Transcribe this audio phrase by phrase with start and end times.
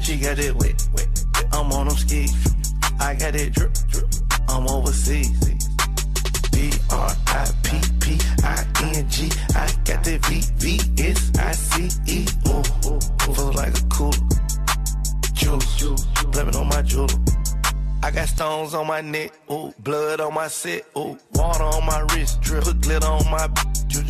[0.00, 1.08] She got it wet, wet.
[1.52, 2.34] I'm on them skis.
[2.98, 4.08] I got it drip, drip.
[4.48, 5.30] I'm overseas.
[6.52, 9.30] B R I P P I N G.
[9.54, 12.26] I got the V V S I C E.
[12.48, 14.16] Ooh, feel like a cooler.
[15.32, 17.14] Juice, blaming on my jewelry.
[18.02, 22.00] I got stones on my neck, ooh, blood on my set, ooh, water on my
[22.12, 23.46] wrist, drip, put glitter on my.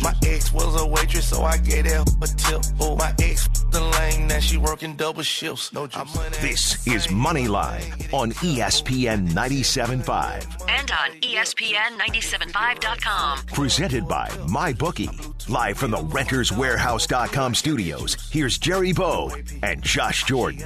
[0.01, 2.61] My ex was a waitress, so I gave that a tip.
[2.81, 5.73] Ooh, my ex the lane, now she working double shifts.
[5.73, 6.13] No juice.
[6.39, 10.69] This is Moneyline on ESPN 97.5.
[10.69, 13.39] And on E ESPN975.com.
[13.47, 15.49] Presented by MyBookie.
[15.49, 19.31] Live from the RentersWarehouse.com studios, here's Jerry Bow
[19.63, 20.63] and Josh Jordan.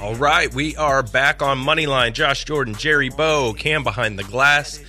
[0.00, 2.12] All right, we are back on Moneyline.
[2.12, 4.80] Josh Jordan, Jerry Bow, Cam behind the glass.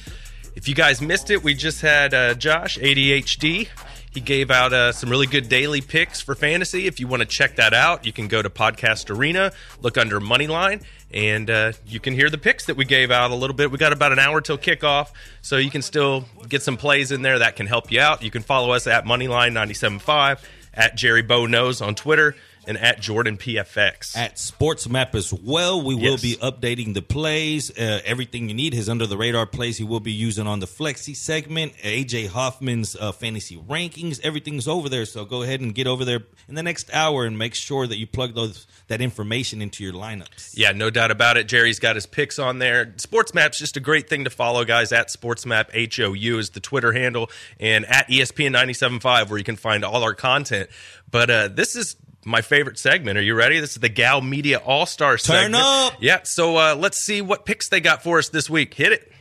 [0.56, 3.70] If you guys missed it, we just had uh, Josh, ADHD.
[4.12, 6.88] He gave out uh, some really good daily picks for fantasy.
[6.88, 9.52] If you want to check that out, you can go to Podcast Arena,
[9.82, 13.36] look under Moneyline, and uh, you can hear the picks that we gave out a
[13.36, 13.70] little bit.
[13.72, 15.10] We got about an hour till kickoff,
[15.42, 18.24] so you can still get some plays in there that can help you out.
[18.24, 20.44] You can follow us at Moneyline 97.5,
[20.74, 22.36] at Jerry Bow Knows on Twitter,
[22.70, 24.16] and at Jordan PFX.
[24.16, 26.22] At Sports Map as well, we will Yes.
[26.22, 27.72] be updating the plays.
[27.78, 30.68] Uh, everything you need, his under the radar plays, he will be using on the
[30.68, 31.74] Flexi segment.
[31.84, 35.06] AJ Hoffman's uh, fantasy rankings, everything's over there.
[35.06, 37.98] So go ahead and get over there in the next hour and make sure that
[37.98, 40.52] you plug those that information into your lineups.
[40.56, 41.48] Yeah, no doubt about it.
[41.48, 42.88] Jerry's got his picks on there.
[42.98, 44.92] SportsMap's just a great thing to follow, guys.
[44.92, 49.84] At SportsMap HOU is the Twitter handle, and at ESPN 97.5 where you can find
[49.84, 50.70] all our content.
[51.12, 53.18] But uh, this is my favorite segment.
[53.18, 53.60] Are you ready?
[53.60, 55.64] This is the Gow Media All Star Turn segment.
[55.64, 55.94] up!
[56.00, 58.74] Yeah, so uh, let's see what picks they got for us this week.
[58.74, 59.12] Hit it.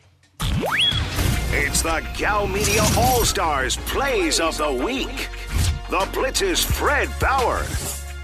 [1.51, 5.29] It's the Gow Media All Stars Plays of the Week.
[5.91, 7.63] The Blitz's Fred Faour.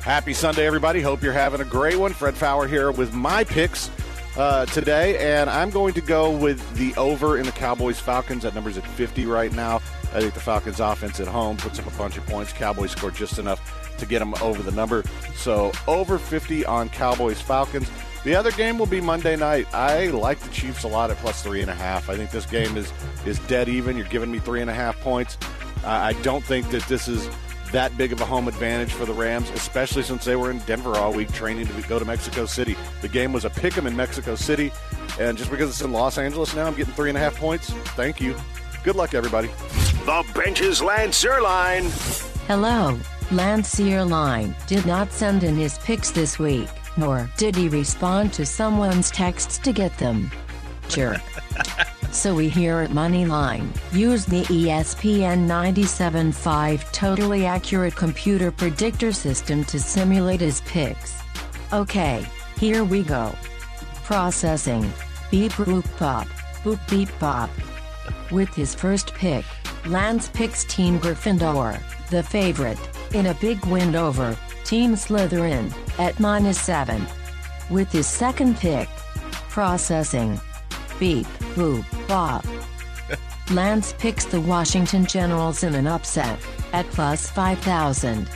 [0.03, 1.01] Happy Sunday, everybody.
[1.01, 2.13] Hope you're having a great one.
[2.13, 3.91] Fred Faour here with my picks
[4.37, 8.43] uh, today, and I'm going to go with the over in the Cowboys Falcons.
[8.43, 9.77] That number's at 50 right now.
[10.13, 12.53] I think the Falcons offense at home puts up a bunch of points.
[12.53, 15.03] Cowboys scored just enough to get them over the number.
[15.35, 17.91] So over 50 on Cowboys Falcons.
[18.25, 19.67] The other game will be Monday night.
[19.75, 22.09] I like the Chiefs a lot at plus three and a half.
[22.09, 22.91] I think this game is
[23.27, 23.97] is dead even.
[23.99, 25.37] You're giving me three and a half points.
[25.85, 27.29] Uh, I don't think that this is
[27.73, 30.97] that big of a home advantage for the Rams, especially since they were in Denver
[30.97, 32.77] all week training to go to Mexico City.
[33.03, 34.73] The game was a pick 'em in Mexico City,
[35.21, 37.71] and just because it's in Los Angeles now, I'm getting three and a half points.
[37.97, 38.35] Thank you.
[38.85, 39.49] Good luck, everybody.
[40.07, 41.91] The benches, Lance Zierlein.
[42.47, 42.99] Hello,
[43.31, 48.45] Lance Line did not send in his picks this week, nor did he respond to
[48.45, 50.31] someone's texts to get them.
[50.89, 51.21] Jerk.
[52.13, 59.81] so we here at Moneyline use the ESPN 97.5 totally accurate computer predictor system to
[59.81, 61.23] simulate his picks.
[61.73, 62.27] Okay,
[62.59, 63.35] here we go.
[64.05, 64.83] Processing.
[65.31, 66.27] Beep boop pop.
[66.63, 67.51] Boop beep pop.
[68.31, 69.45] With his first pick,
[69.87, 71.79] Lance picks Team Gryffindor,
[72.09, 72.79] the favorite,
[73.13, 77.07] in a big win over Team Slytherin at minus 7.
[77.69, 78.89] With his second pick,
[79.51, 80.41] processing.
[80.99, 82.47] Beep, boop, bop.
[83.51, 86.39] Lance picks the Washington Generals in an upset
[86.73, 88.27] at plus 5,000.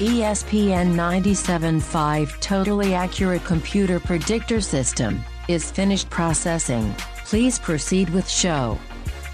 [0.00, 6.92] E ESPN 97.5 totally accurate computer predictor system is finished processing.
[7.24, 8.76] Please proceed with show.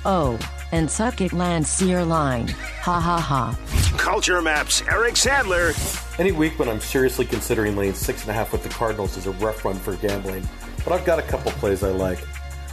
[0.05, 0.39] Oh,
[0.73, 2.49] and suck it Lance line.
[2.49, 3.59] Ha ha ha.
[3.99, 5.75] CultureMap's, Eric Sandler.
[6.19, 9.27] Any week when I'm seriously considering laying six and a half with the Cardinals is
[9.27, 10.49] a rough run for gambling,
[10.85, 12.19] but I've got a couple plays I like.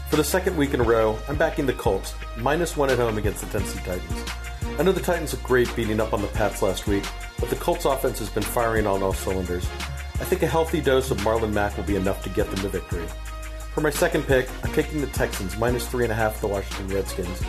[0.09, 3.17] For the second week in a row, I'm backing the Colts, minus one at home
[3.17, 4.29] against the Tennessee Titans.
[4.79, 7.03] I know the Titans looked great beating up on the Pats last week,
[7.39, 9.65] but the Colts offense has been firing on all cylinders.
[10.19, 12.69] I think a healthy dose of Marlon Mack will be enough to get them the
[12.69, 13.05] victory.
[13.73, 16.95] For my second pick, I'm taking the Texans, minus three and a half the Washington
[16.95, 17.41] Redskins.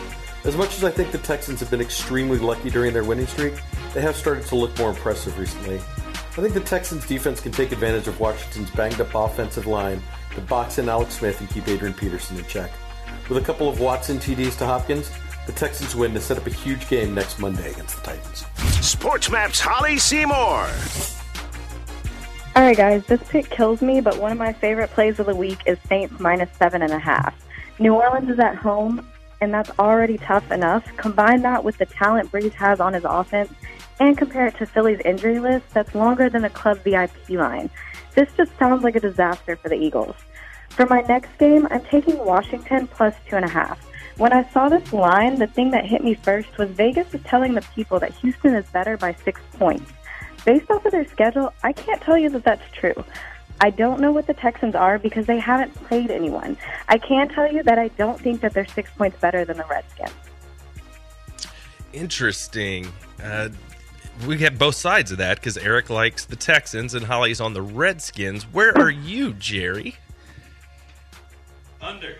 [0.45, 3.55] As much as I think the Texans have been extremely lucky during their winning streak,
[3.95, 5.77] they have started to look more impressive recently.
[5.77, 10.03] I think the Texans defense can take advantage of Washington's banged up offensive line
[10.35, 12.69] to box in Alex Smith and keep Adrian Peterson in check.
[13.27, 15.09] With a couple of Watson TDs to Hopkins,
[15.47, 18.43] the Texans win to set up a huge game next Monday against the Titans.
[18.85, 20.69] SportsMap's, Holly Seymour.
[22.55, 25.35] All right, guys, this pick kills me, but one of my favorite plays of the
[25.35, 27.33] week is Saints minus seven and a half.
[27.79, 29.05] New Orleans is at home,
[29.41, 30.85] and that's already tough enough.
[30.97, 33.51] Combine that with the talent Brees has on his offense,
[33.99, 37.69] and compare it to Philly's injury list that's longer than the club VIP line.
[38.13, 40.15] This just sounds like a disaster for the Eagles.
[40.69, 43.79] For my next game, I'm taking Washington plus two and a half.
[44.17, 47.53] When I saw this line, the thing that hit me first was Vegas is telling
[47.53, 49.91] the people that Houston is better by six points.
[50.45, 53.03] based off of their schedule, I can't tell you that that's true.
[53.61, 56.57] I don't know what the Texans are because they haven't played anyone.
[56.87, 59.65] I can tell you that I don't think that they're six points better than the
[59.69, 60.11] Redskins.
[61.93, 62.91] Interesting.
[63.23, 63.49] Uh,
[64.27, 67.61] we have both sides of that because Eric likes the Texans and Holly's on the
[67.61, 68.43] Redskins.
[68.43, 69.95] Where are you, Jerry?
[71.81, 72.17] Under.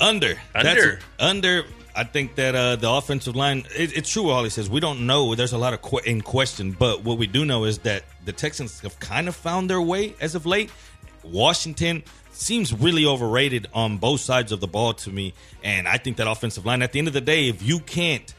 [0.00, 0.40] Under.
[0.54, 0.62] Under.
[0.62, 1.64] That's under.
[1.96, 3.64] I think that uh, the offensive line.
[3.74, 4.24] It, it's true.
[4.24, 5.34] what Holly says we don't know.
[5.34, 8.32] There's a lot of que- in question, but what we do know is that the
[8.32, 10.70] Texans have kind of found their way as of late.
[11.24, 15.32] Washington seems really overrated on both sides of the ball to me,
[15.64, 16.82] and I think that offensive line.
[16.82, 18.32] At the end of the day, if you can't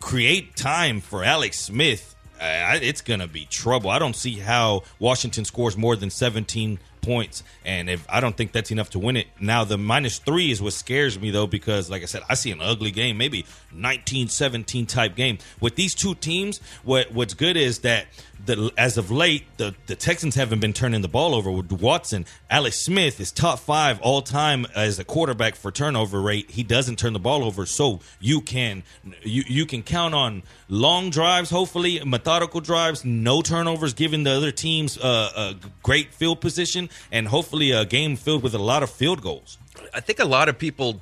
[0.00, 3.90] create time for Alex Smith, it's going to be trouble.
[3.90, 8.52] I don't see how Washington scores more than 17 points, and if I don't think
[8.52, 9.26] that's enough to win it.
[9.40, 12.50] Now the minus three is what scares me though, because like I said, I see
[12.50, 16.60] an ugly game, maybe 19-17 type game with these two teams.
[16.82, 18.06] What what's good is that
[18.46, 22.26] the, as of late, the, the Texans haven't been turning the ball over with Watson.
[22.50, 26.50] Alex Smith is top five all time as a quarterback for turnover rate.
[26.50, 28.82] He doesn't turn the ball over, so you can
[29.22, 34.50] you you can count on long drives, hopefully methodical drives, no turnovers, giving the other
[34.50, 38.90] teams uh, a great field position, and hopefully a game filled with a lot of
[38.90, 39.58] field goals.
[39.92, 41.00] I think a lot of people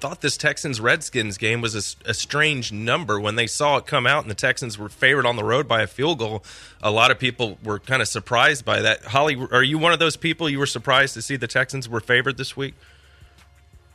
[0.00, 4.06] thought this Texans Redskins game was a, a, strange number when they saw it come
[4.06, 6.44] out and the Texans were favored on the road by a field goal.
[6.82, 9.04] A lot of people were kind of surprised by that.
[9.04, 12.00] Holly, are you one of those people you were surprised to see the Texans were
[12.00, 12.74] favored this week?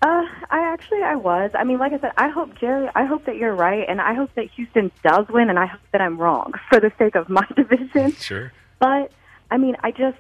[0.02, 1.52] Uh, I actually I was.
[1.54, 2.90] I mean, like I said, I hope Jerry.
[2.96, 5.82] I hope that you're right, and I hope that Houston does win, and I hope
[5.92, 8.14] that I'm wrong for the sake of my division.
[8.14, 8.54] Sure.
[8.80, 9.12] But
[9.52, 10.20] I mean, I just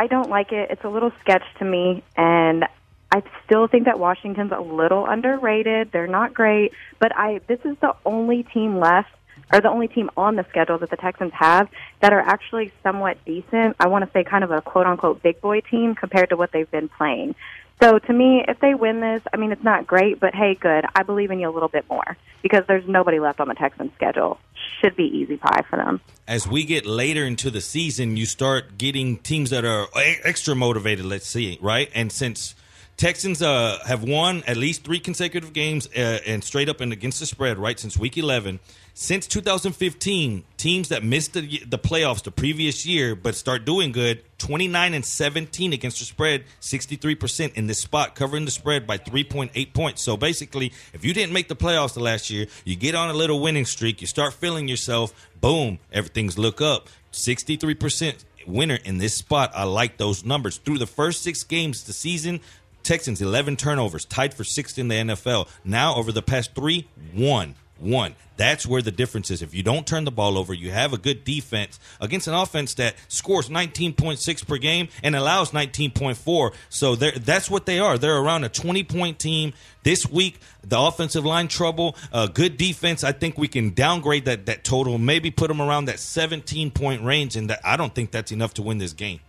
[0.00, 0.70] I don't like it.
[0.70, 2.64] It's a little sketch to me, and
[3.12, 5.90] I still think that Washington's a little underrated.
[5.92, 9.10] They're not great, but I this is the only team left
[9.52, 11.68] or the only team on the schedule that the Texans have
[12.00, 13.76] that are actually somewhat decent.
[13.80, 16.52] I want to say kind of a quote unquote big boy team compared to what
[16.52, 17.34] they've been playing.
[17.82, 20.84] So to me, if they win this, I mean it's not great, but hey, good.
[20.94, 23.90] I believe in you a little bit more because there's nobody left on the Texans
[23.96, 24.38] schedule.
[24.80, 26.00] Should be easy pie for them.
[26.28, 31.04] As we get later into the season, you start getting teams that are extra motivated,
[31.06, 31.90] let's see, right?
[31.94, 32.54] And since
[33.00, 37.18] Texans uh, have won at least three consecutive games uh, and straight up and against
[37.18, 38.60] the spread, right, since week 11.
[38.92, 44.22] Since 2015, teams that missed the, the playoffs the previous year but start doing good,
[44.36, 49.72] 29 and 17 against the spread, 63% in this spot, covering the spread by 3.8
[49.72, 50.02] points.
[50.02, 53.14] So basically, if you didn't make the playoffs the last year, you get on a
[53.14, 56.90] little winning streak, you start feeling yourself, boom, everything's look up.
[57.12, 59.52] 63% winner in this spot.
[59.54, 60.58] I like those numbers.
[60.58, 62.40] Through the first six games of the season,
[62.90, 65.46] Texans 11 turnovers, tied for sixth in the NFL.
[65.62, 68.16] Now over the past three, one, one.
[68.36, 69.42] That's where the difference is.
[69.42, 72.74] If you don't turn the ball over, you have a good defense against an offense
[72.74, 76.52] that scores 19.6 per game and allows 19.4.
[76.68, 77.96] So that's what they are.
[77.96, 79.52] They're around a 20 point team.
[79.84, 83.04] This week, the offensive line trouble, uh, good defense.
[83.04, 87.04] I think we can downgrade that that total, maybe put them around that 17 point
[87.04, 89.20] range, and that, I don't think that's enough to win this game.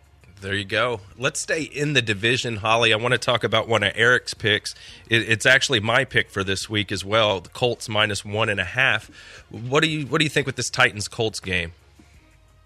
[0.41, 1.01] There you go.
[1.19, 2.93] Let's stay in the division, Holly.
[2.93, 4.73] I want to talk about one of Eric's picks.
[5.07, 7.41] It's actually my pick for this week as well.
[7.41, 9.11] The Colts minus one and a half.
[9.51, 11.73] What do you What do you think with this Titans Colts game?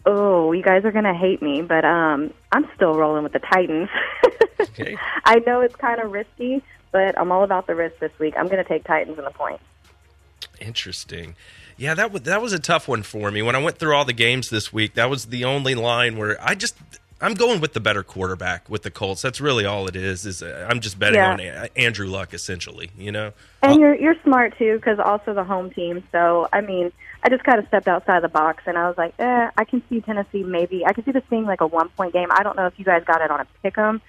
[0.05, 3.89] Oh, you guys are gonna hate me, but um, I'm still rolling with the Titans.
[4.61, 4.95] okay.
[5.25, 6.63] I know it's kind of risky,
[6.93, 8.35] but I'm all about the risk this week.
[8.37, 9.59] I'm gonna take Titans in the point.
[10.61, 11.35] Interesting.
[11.75, 13.41] Yeah, that was that was a tough one for me.
[13.41, 16.41] When I went through all the games this week, that was the only line where
[16.41, 16.77] I just
[17.25, 19.23] I'm going with the better quarterback with the Colts.
[19.23, 20.27] That's really all it is.
[20.27, 21.31] Is uh, I'm just betting yeah.
[21.31, 22.91] on a- Andrew Luck essentially.
[22.95, 26.03] You know, and you're you're smart too because also the home team.
[26.11, 26.91] So I mean,
[27.23, 29.81] I just kind of stepped outside the box and I was like, eh, I can
[29.89, 30.85] see Tennessee maybe.
[30.85, 32.27] I can see this being like a one point game.
[32.29, 34.01] I don't know if you guys got it on a pick 'em.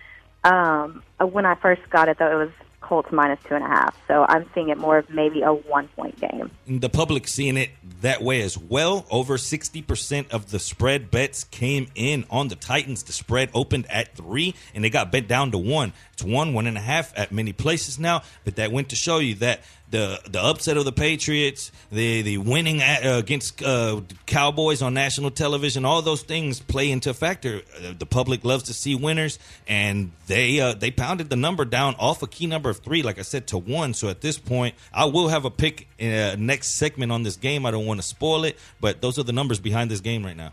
[0.44, 2.50] Um, when I first got it though, it was
[2.86, 3.96] Colts minus two and a half.
[4.06, 6.50] So I'm seeing it more of maybe a one point game.
[6.66, 7.70] The public seeing it
[8.02, 9.06] that way as well.
[9.10, 13.02] Over 60% of the spread bets came in on the Titans.
[13.02, 15.92] The spread opened at three and they got bent down to one.
[16.12, 18.22] It's one, one and a half at many places now.
[18.44, 22.38] But that went to show you that the the upset of the Patriots, the the
[22.38, 27.62] winning at, uh, against uh, Cowboys on national television, all those things play into factor.
[27.76, 29.38] Uh, the public loves to see winners,
[29.68, 33.18] and they uh, they pounded the number down off a key number of three, like
[33.18, 33.94] I said, to one.
[33.94, 37.36] So at this point, I will have a pick in uh, next segment on this
[37.36, 37.64] game.
[37.64, 40.36] I don't want to spoil it, but those are the numbers behind this game right
[40.36, 40.52] now.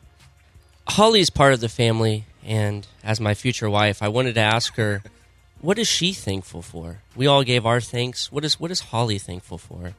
[0.88, 5.02] Holly's part of the family, and as my future wife, I wanted to ask her
[5.64, 7.00] what is she thankful for?
[7.16, 8.32] We all gave our thanks.
[8.32, 9.94] What is what is Holly thankful for?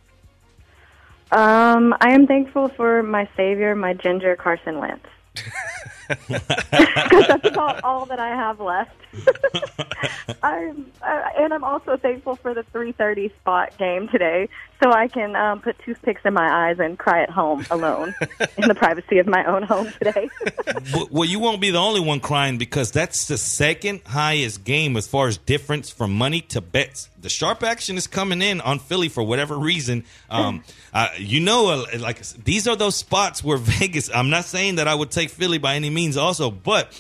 [1.33, 5.07] Um, I am thankful for my savior, my ginger Carson Wentz.
[6.29, 8.95] because that's about all that I have left.
[10.43, 14.49] I'm uh, and I'm also thankful for the 3:30 spot game today,
[14.83, 18.15] so I can um, put toothpicks in my eyes and cry at home alone
[18.59, 20.29] in the privacy of my own home today.
[21.11, 25.07] well, you won't be the only one crying because that's the second highest game as
[25.07, 27.09] far as difference from money to bets.
[27.21, 30.05] The sharp action is coming in on Philly for whatever reason.
[30.29, 34.11] Um, uh, you know, uh, like these are those spots where Vegas.
[34.15, 36.93] I'm not saying that I would take Philly by any means, also, but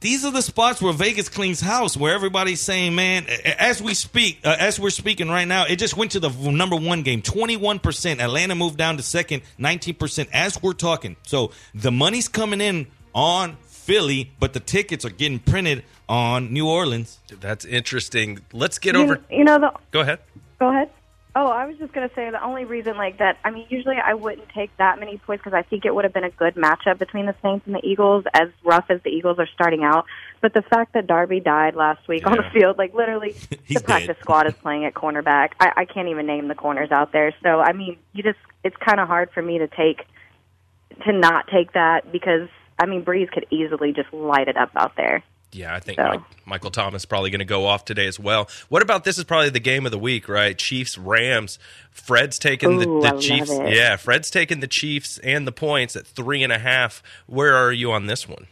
[0.00, 3.26] these are the spots where Vegas cleans house, where everybody's saying, "Man,"
[3.58, 6.76] as we speak, uh, as we're speaking right now, it just went to the number
[6.76, 8.20] one game, twenty-one percent.
[8.20, 10.28] Atlanta moved down to second, nineteen percent.
[10.32, 15.38] As we're talking, so the money's coming in on Philly, but the tickets are getting
[15.38, 17.18] printed on New Orleans.
[17.40, 18.40] That's interesting.
[18.52, 19.20] Let's get you, over.
[19.30, 19.72] You know the.
[19.90, 20.18] Go ahead.
[20.58, 20.90] Go ahead.
[21.38, 23.36] Oh, I was just going to say the only reason like that.
[23.44, 26.14] I mean, usually I wouldn't take that many points because I think it would have
[26.14, 29.38] been a good matchup between the Saints and the Eagles, as rough as the Eagles
[29.38, 30.06] are starting out.
[30.40, 33.32] But the fact that Darby died last week on the field, like literally,
[33.68, 35.50] the practice squad is playing at cornerback.
[35.60, 37.34] I, I can't even name the corners out there.
[37.42, 40.06] So I mean, you just it's kind of hard for me to take
[41.04, 44.96] to not take that because I mean, Brees could easily just light it up out
[44.96, 45.22] there.
[45.52, 48.18] Yeah, I think So- Mike, Michael Thomas is probably going to go off today as
[48.20, 48.48] well.
[48.68, 49.16] What about this?
[49.18, 50.56] Is probably the game of the week, right?
[50.56, 51.58] Chiefs Rams.
[51.90, 53.50] Fred's taking the, Ooh, the love Chiefs.
[53.50, 57.02] Yeah, Fred's taking the Chiefs and the points at three and a half.
[57.26, 58.46] Where are you on this one?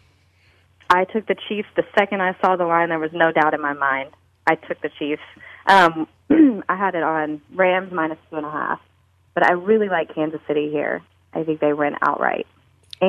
[0.91, 2.89] I took the Chiefs the second I saw the line.
[2.91, 4.11] There was no doubt in my mind.
[4.47, 5.23] I took the Chiefs.
[5.67, 6.07] Um,
[6.69, 8.81] I had it on Rams minus two and a half,
[9.35, 11.03] but I really like Kansas City here.
[11.33, 12.47] I think they win outright,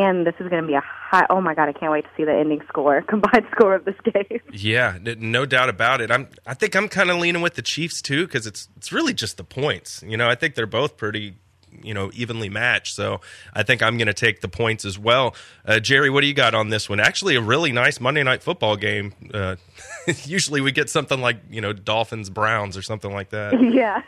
[0.03, 1.25] and this is going to be a high.
[1.29, 3.95] Oh my god, I can't wait to see the ending score, combined score of this
[4.03, 4.39] game.
[4.51, 6.11] Yeah, no doubt about it.
[6.11, 6.27] I'm.
[6.45, 9.37] I think I'm kind of leaning with the Chiefs too because it's it's really just
[9.37, 10.03] the points.
[10.05, 11.35] You know, I think they're both pretty,
[11.83, 12.95] you know, evenly matched.
[12.95, 13.21] So
[13.53, 15.35] I think I'm going to take the points as well.
[15.65, 16.99] Uh, Jerry, what do you got on this one?
[16.99, 19.13] Actually, a really nice Monday night football game.
[19.33, 19.55] Uh,
[20.23, 23.53] usually we get something like you know Dolphins Browns or something like that.
[23.73, 24.01] yeah.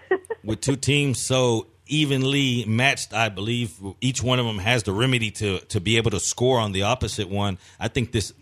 [0.43, 5.31] with two teams so evenly matched, I believe each one of them has the remedy
[5.31, 7.57] to to be able to score on the opposite one.
[7.79, 8.33] I think this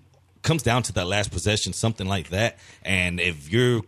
[0.41, 2.57] comes down to that last possession, something like that.
[2.83, 3.81] And if you're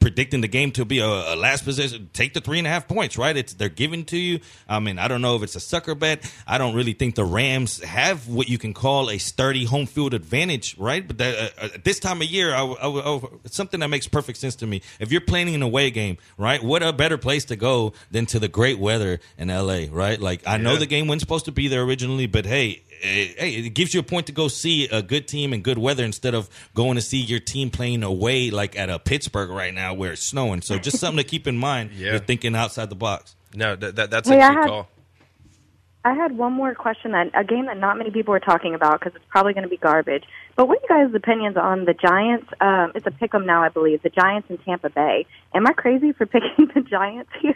[0.00, 2.10] predicting the game to be a, a last position.
[2.12, 3.36] take the three and a half points, right?
[3.36, 4.40] It's they're given to you.
[4.68, 6.30] I mean, I don't know if it's a sucker bet.
[6.46, 10.14] I don't really think the Rams have what you can call a sturdy home field
[10.14, 11.06] advantage, right?
[11.06, 14.08] But that, uh, at this time of year, I, I, I, it's something that makes
[14.08, 14.82] perfect sense to me.
[14.98, 16.62] If you're playing an away game, right?
[16.62, 20.20] What a better place to go than to the great weather in LA, right?
[20.20, 20.78] Like I know Yeah.
[20.80, 24.02] the game wasn't supposed to be there originally, but hey, hey, it gives you a
[24.02, 27.18] point to go see a good team in good weather instead of going to see
[27.18, 30.62] your team playing away like at a Pittsburgh right now where it's snowing.
[30.62, 31.90] So just something to keep in mind.
[31.92, 32.10] Yeah.
[32.12, 33.34] You're thinking outside the box.
[33.54, 34.88] No, that, that that's Hey, a I good had- call.
[36.02, 39.00] I had one more question that a game that not many people are talking about
[39.00, 40.24] because it's probably going to be garbage.
[40.56, 42.48] But what are you guys' opinions on the Giants?
[42.58, 44.02] Um, it's a pick 'em now, I believe.
[44.02, 45.26] The Giants in Tampa Bay.
[45.54, 47.54] Am I crazy for picking the Giants here?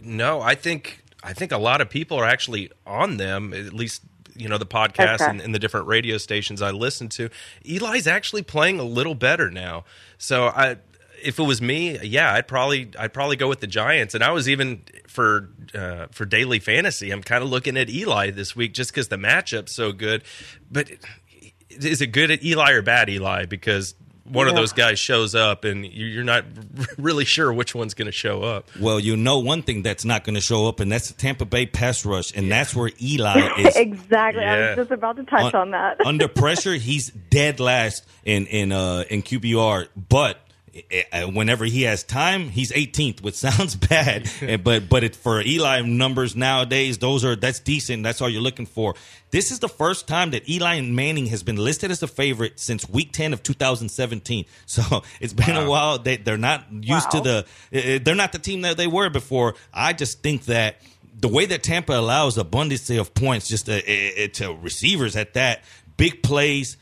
[0.00, 3.54] No, I think I think a lot of people are actually on them.
[3.54, 4.02] At least
[4.34, 5.26] you know the podcast Okay.
[5.30, 7.30] and, and the different radio stations I listen to.
[7.64, 9.84] Eli's actually playing a little better now.
[10.18, 10.78] So I,
[11.24, 14.14] if it was me, yeah, I'd probably I'd probably go with the Giants.
[14.14, 17.10] And I was even for uh, for daily fantasy.
[17.10, 20.22] I'm kind of looking at Eli this week just because the matchup's so good.
[20.70, 20.90] But
[21.70, 23.46] is it good at Eli or bad Eli?
[23.46, 26.46] Because one of those guys shows up and you- you're not
[26.98, 28.70] really sure which one's going to show up.
[28.80, 31.44] Well, you know one thing that's not going to show up, and that's the Tampa
[31.44, 33.76] Bay pass rush, and that's where Eli is.
[33.76, 34.42] exactly.
[34.42, 36.04] I was just about to touch on, that.
[36.06, 40.38] under pressure, he's dead last in in uh, in QBR, but.
[41.12, 45.40] Uh, Whenever he has time, he's 18th, which sounds bad, Uh, but but it, for
[45.40, 48.02] Eli numbers nowadays, those are that's decent.
[48.02, 48.94] That's all you're looking for.
[49.30, 52.88] This is the first time that Eli Manning has been listed as a favorite since
[52.88, 54.44] Week 10 of 2017.
[54.66, 55.98] So it's been a while.
[55.98, 58.00] They they're not used to the.
[58.04, 59.54] They're not the team that they were before.
[59.72, 60.76] I just think that
[61.20, 65.62] the way that Tampa allows abundance of points just uh, to receivers at that
[65.96, 66.76] big plays.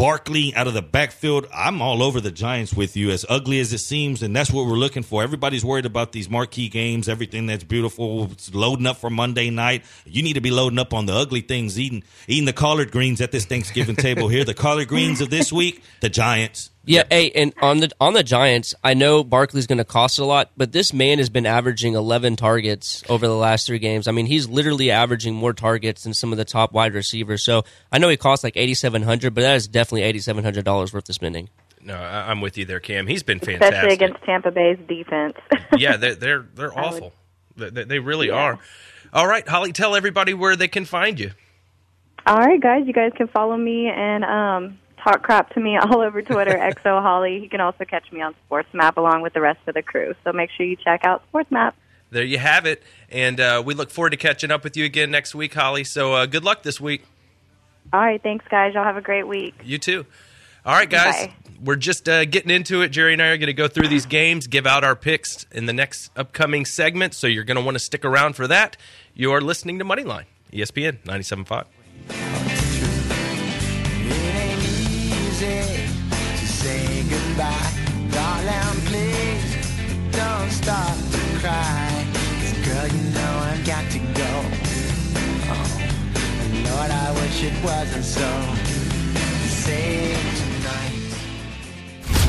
[0.00, 1.46] Barkley out of the backfield.
[1.54, 4.64] I'm all over the Giants with you, as ugly as it seems, and that's what
[4.64, 5.22] we're looking for.
[5.22, 9.84] Everybody's worried about these marquee games, everything that's beautiful, it's loading up for Monday night.
[10.06, 13.20] You need to be loading up on the ugly things, eating eating the collard greens
[13.20, 14.42] at this Thanksgiving table here.
[14.42, 16.70] The collard greens of this week, the Giants.
[16.90, 20.24] Yeah, hey, and on the on the Giants, I know Barkley's going to cost a
[20.24, 24.08] lot, but this man has been averaging 11 targets over the last three games.
[24.08, 27.44] I mean, he's literally averaging more targets than some of the top wide receivers.
[27.44, 31.14] So I know he costs like 8,700, but that is definitely 8,700 dollars worth of
[31.14, 31.48] spending.
[31.82, 33.06] No, I- I'm with you there, Cam.
[33.06, 34.10] He's been fantastic, Especially fantastic.
[34.10, 35.36] against Tampa Bay's defense.
[35.78, 37.12] yeah, they're they're, they're I would- awful.
[37.56, 38.34] They, they- they really Yeah.
[38.34, 38.58] are.
[39.12, 41.30] All right, Holly, tell everybody where they can find you.
[42.26, 46.00] All right, guys, you guys can follow me and um, talk crap to me all
[46.00, 46.52] over Twitter,
[46.84, 47.38] XO Holly.
[47.38, 50.14] You can also catch me on Sports Map along with the rest of the crew.
[50.24, 51.74] So make sure you check out Sports Map.
[52.10, 52.82] There you have it.
[53.08, 55.84] And uh, we look forward to catching up with you again next week, Holly.
[55.84, 57.04] So uh, good luck this week.
[57.92, 58.74] All right, thanks, guys.
[58.74, 59.54] Y'all have a great week.
[59.64, 60.06] You too.
[60.64, 61.26] All right, guys.
[61.26, 61.34] Bye.
[61.62, 62.88] We're just uh, getting into it.
[62.88, 65.66] Jerry and I are going to go through these games, give out our picks in
[65.66, 67.14] the next upcoming segment.
[67.14, 68.76] So you're going to want to stick around for that.
[69.14, 72.49] You are listening to Moneyline, ESPN 97.5.
[75.42, 77.72] It easy to say goodbye.
[78.10, 79.56] Darling, please
[80.12, 81.88] don't start to cry.
[82.12, 84.32] 'Cause girl, you know I've got to go.
[85.52, 85.80] Oh,
[86.68, 88.28] Lord, I wish it wasn't so.
[89.64, 90.92] Say tonight.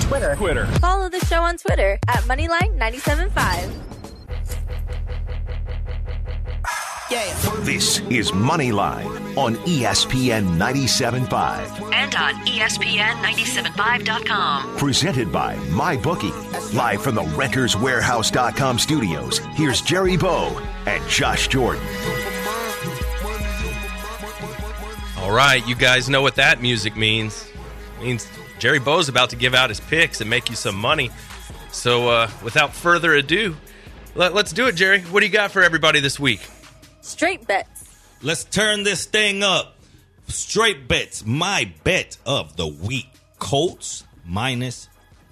[0.08, 0.36] Twitter.
[0.36, 0.66] Twitter.
[0.80, 3.91] Follow the show on Twitter at Moneyline975.
[7.12, 11.92] This is Moneyline on ESPN 97.5.
[11.92, 14.78] And on E ESPN975.com.
[14.78, 16.74] Presented by MyBookie.
[16.74, 21.84] Live from the RentersWarehouse.com studios, here's Jerry Bow and Josh Jordan.
[25.18, 27.46] All right, you guys know what that music means.
[28.00, 28.26] It means
[28.58, 31.12] Jerry Bo's about to give out his picks and make you some money.
[31.74, 33.58] So, uh, without further ado,
[34.16, 35.02] let, let's do it, Jerry.
[35.02, 36.40] What do you got for everybody this week?
[37.02, 37.86] Straight bets.
[38.22, 39.78] Let's turn this thing up.
[40.28, 41.26] Straight bets.
[41.26, 43.10] My bet of the week.
[43.40, 44.88] Colts minus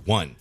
[0.06, 0.36] one.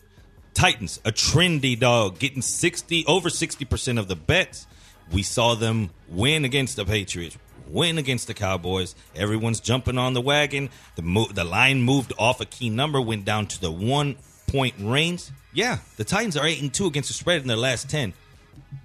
[0.54, 4.66] Titans, a trendy dog, getting 60 over 60% of the bets.
[5.12, 8.96] We saw them win against the Patriots, win against the Cowboys.
[9.14, 10.70] Everyone's jumping on the wagon.
[10.96, 14.16] The mo- the line moved off a key number, went down to the one
[14.48, 15.26] point range.
[15.52, 18.12] Yeah, the Titans are 8 and 2 against the spread in their last 10.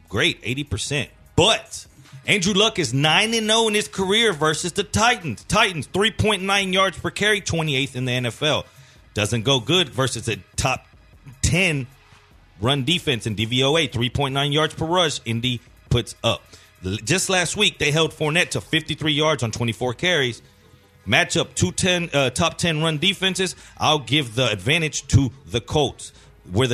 [0.09, 1.07] Great, 80%.
[1.35, 1.87] But
[2.25, 5.43] Andrew Luck is 9 and 0 in his career versus the Titans.
[5.45, 8.63] Titans 3.9 yards per carry, 28th in the NFL.
[9.13, 10.87] Doesn't go good versus a top
[11.41, 11.85] 10
[12.61, 15.19] run defense in DVOA, 3.9 yards per rush.
[15.25, 15.59] Indy
[15.89, 16.41] puts up.
[17.03, 20.41] Just last week, they held Fournette to 53 yards on 24 carries.
[21.07, 23.57] Matchup two ten uh, top 10 run defenses.
[23.77, 26.13] I'll give the advantage to the Colts,
[26.49, 26.67] where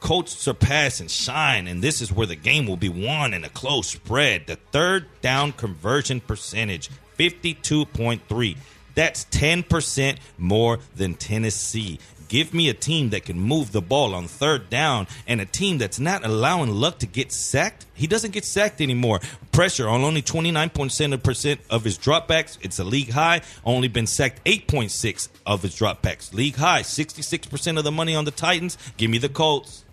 [0.00, 3.50] Colts surpass and shine, and this is where the game will be won in a
[3.50, 4.46] close spread.
[4.46, 8.56] The third down conversion percentage, 52.3.
[8.94, 12.00] That's 10% more than Tennessee.
[12.30, 15.78] Give me a team that can move the ball on third down and a team
[15.78, 17.86] that's not allowing Luck to get sacked.
[17.92, 19.18] He doesn't get sacked anymore.
[19.50, 22.56] Pressure on only 29.7% of his dropbacks.
[22.62, 23.40] It's a league high.
[23.64, 26.32] Only been sacked 8.6 of his dropbacks.
[26.32, 26.82] League high.
[26.82, 28.78] 66% of the money on the Titans.
[28.96, 29.84] Give me the Colts.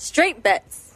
[0.00, 0.94] Straight bets.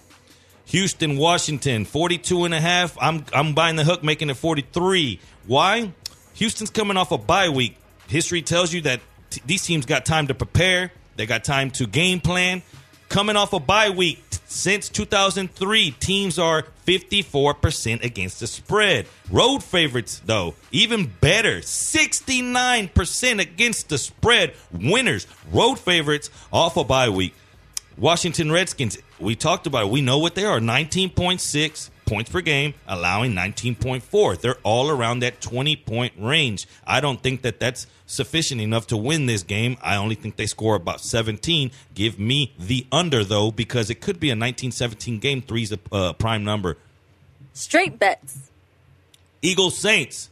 [0.67, 2.97] Houston, Washington, 42 and a half.
[2.99, 5.21] I'm I'm buying the hook, making it 43.
[5.47, 5.93] Why?
[6.35, 7.77] Houston's coming off a bye week.
[8.09, 10.91] History tells you that t- these teams got time to prepare.
[11.17, 12.63] They got time to game plan.
[13.11, 19.07] Coming off a bye week since 2003, teams are 54% against the spread.
[19.31, 24.55] Road favorites, though, even better 69% against the spread.
[24.73, 27.35] Winners, road favorites off a bye week.
[27.97, 29.91] Washington Redskins, we talked about it.
[29.91, 34.41] We know what they are 19.6 points per game, allowing 19.4.
[34.41, 36.67] They're all around that 20 point range.
[36.87, 39.77] I don't think that that's sufficient enough to win this game.
[39.83, 41.71] I only think they score about 17.
[41.95, 45.41] Give me the under, though, because it could be a 1917 game.
[45.43, 46.77] Three's a uh, prime number.
[47.53, 48.51] Straight bets.
[49.41, 50.31] Eagles Saints.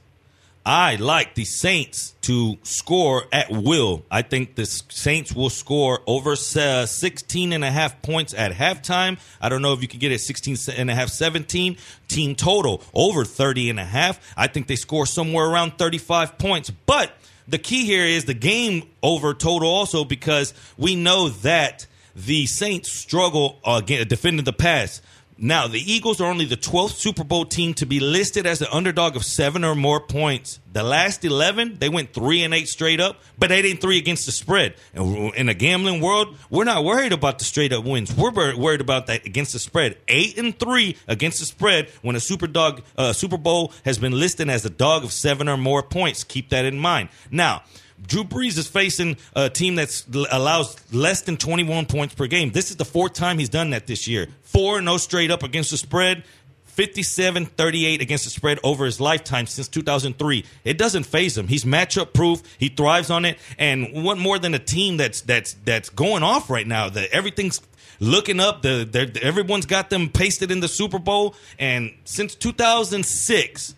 [0.64, 4.05] I like the Saints to score at will.
[4.11, 9.18] I think the Saints will score over uh, 16 and a half points at halftime.
[9.40, 11.77] I don't know if you can get it 16 and a half, 17.
[12.07, 14.20] Team total over 30 and a half.
[14.37, 16.70] I think they score somewhere around 35 points.
[16.70, 17.12] But
[17.48, 22.92] the key here is the game over total also because we know that the Saints
[22.92, 25.03] struggle defending the pass.
[25.44, 28.68] Now, the Eagles are only the 12th Super Bowl team to be listed as an
[28.70, 30.61] underdog of seven or more points.
[30.72, 34.24] The last 11, they went three and eight straight up, but eight and three against
[34.26, 34.76] the spread.
[34.94, 38.16] And in a gambling world, we're not worried about the straight up wins.
[38.16, 39.98] We're worried about that against the spread.
[40.07, 44.12] Eight and three against the spread when a super dog, uh, Super Bowl has been
[44.12, 46.22] listed as a dog of seven or more points.
[46.22, 47.09] Keep that in mind.
[47.33, 47.64] Now,
[48.07, 52.51] Drew Brees is facing a team that allows less than 21 points per game.
[52.51, 54.29] This is the fourth time he's done that this year.
[54.43, 56.25] 4 no oh straight up against the spread.
[56.73, 60.45] 57 38 against the spread over his lifetime since 2003.
[60.65, 61.47] It doesn't phase him.
[61.47, 62.43] He's matchup proof.
[62.59, 63.38] He thrives on it.
[63.59, 66.88] And what more than a team that's that's that's going off right now?
[66.88, 67.61] That everything's
[68.01, 68.62] looking up.
[68.62, 71.35] The everyone's got them pasted in the Super Bowl.
[71.59, 73.75] And since 2006,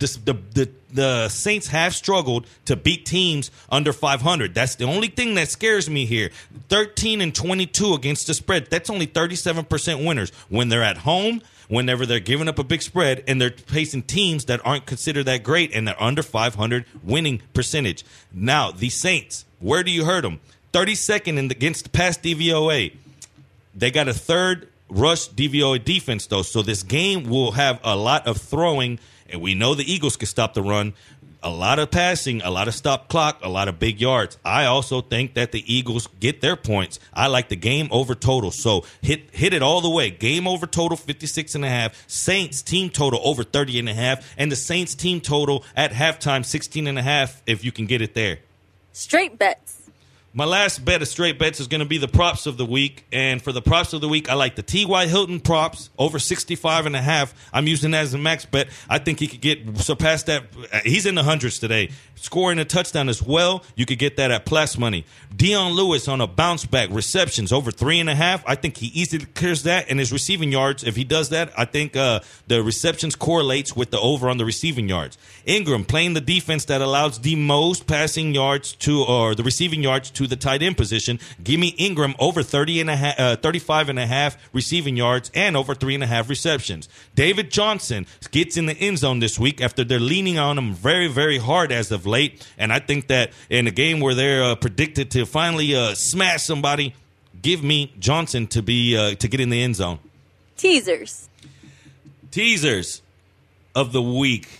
[0.00, 4.54] This, the, the the Saints have struggled to beat teams under 500.
[4.54, 6.30] That's the only thing that scares me here.
[6.68, 8.68] 13 and 22 against the spread.
[8.70, 11.42] That's only 37% winners when they're at home.
[11.68, 15.44] Whenever they're giving up a big spread and they're facing teams that aren't considered that
[15.44, 18.04] great and they're under 500 winning percentage.
[18.32, 20.40] Now, the Saints, where do you hurt them?
[20.72, 22.96] 32nd in the, against the pass DVOA.
[23.72, 26.42] They got a third rush DVOA defense, though.
[26.42, 28.98] So this game will have a lot of throwing,
[29.32, 30.94] and we know the Eagles can stop the run.
[31.42, 34.36] A lot of passing, a lot of stop clock, a lot of big yards.
[34.44, 37.00] I also think that the Eagles get their points.
[37.14, 38.50] I like the game over total.
[38.50, 40.10] So hit hit it all the way.
[40.10, 42.04] Game over total 56 and a half.
[42.06, 46.44] Saints team total over 30 and a half and the Saints team total at halftime
[46.44, 48.40] 16 and a half if you can get it there.
[48.92, 49.69] Straight bets.
[50.32, 53.04] My last bet of straight bets is going to be the props of the week.
[53.10, 55.08] And for the props of the week, I like the T.Y.
[55.08, 57.34] Hilton props over 65 and a half.
[57.52, 58.68] I'm using that as a max bet.
[58.88, 60.44] I think he could get surpass that.
[60.84, 61.90] He's in the hundreds today.
[62.14, 65.04] Scoring a touchdown as well, you could get that at plus money.
[65.34, 68.44] Dion Lewis on a bounce back receptions over three and a half.
[68.46, 69.90] I think he easily clears that.
[69.90, 73.90] And his receiving yards, if he does that, I think uh, the receptions correlates with
[73.90, 75.18] the over on the receiving yards.
[75.44, 80.10] Ingram playing the defense that allows the most passing yards to, or the receiving yards
[80.12, 81.18] to the tight end position.
[81.42, 85.30] Give me Ingram over 30 and a half, uh, 35 and a half receiving yards
[85.34, 86.88] and over three and a half receptions.
[87.14, 91.08] David Johnson gets in the end zone this week after they're leaning on him very,
[91.08, 92.46] very hard as of late.
[92.58, 96.42] And I think that in a game where they're uh, predicted to finally uh, smash
[96.42, 96.94] somebody,
[97.40, 99.98] give me Johnson to be uh, to get in the end zone.
[100.56, 101.28] Teasers.
[102.30, 103.02] Teasers
[103.74, 104.59] of the week.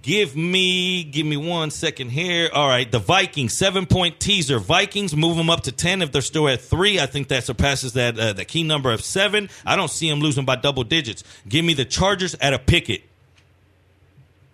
[0.00, 2.48] Give me, give me one second here.
[2.52, 4.58] All right, the Vikings seven point teaser.
[4.58, 6.98] Vikings move them up to ten if they're still at three.
[6.98, 9.50] I think that surpasses that uh, that key number of seven.
[9.66, 11.22] I don't see them losing by double digits.
[11.46, 13.02] Give me the Chargers at a picket.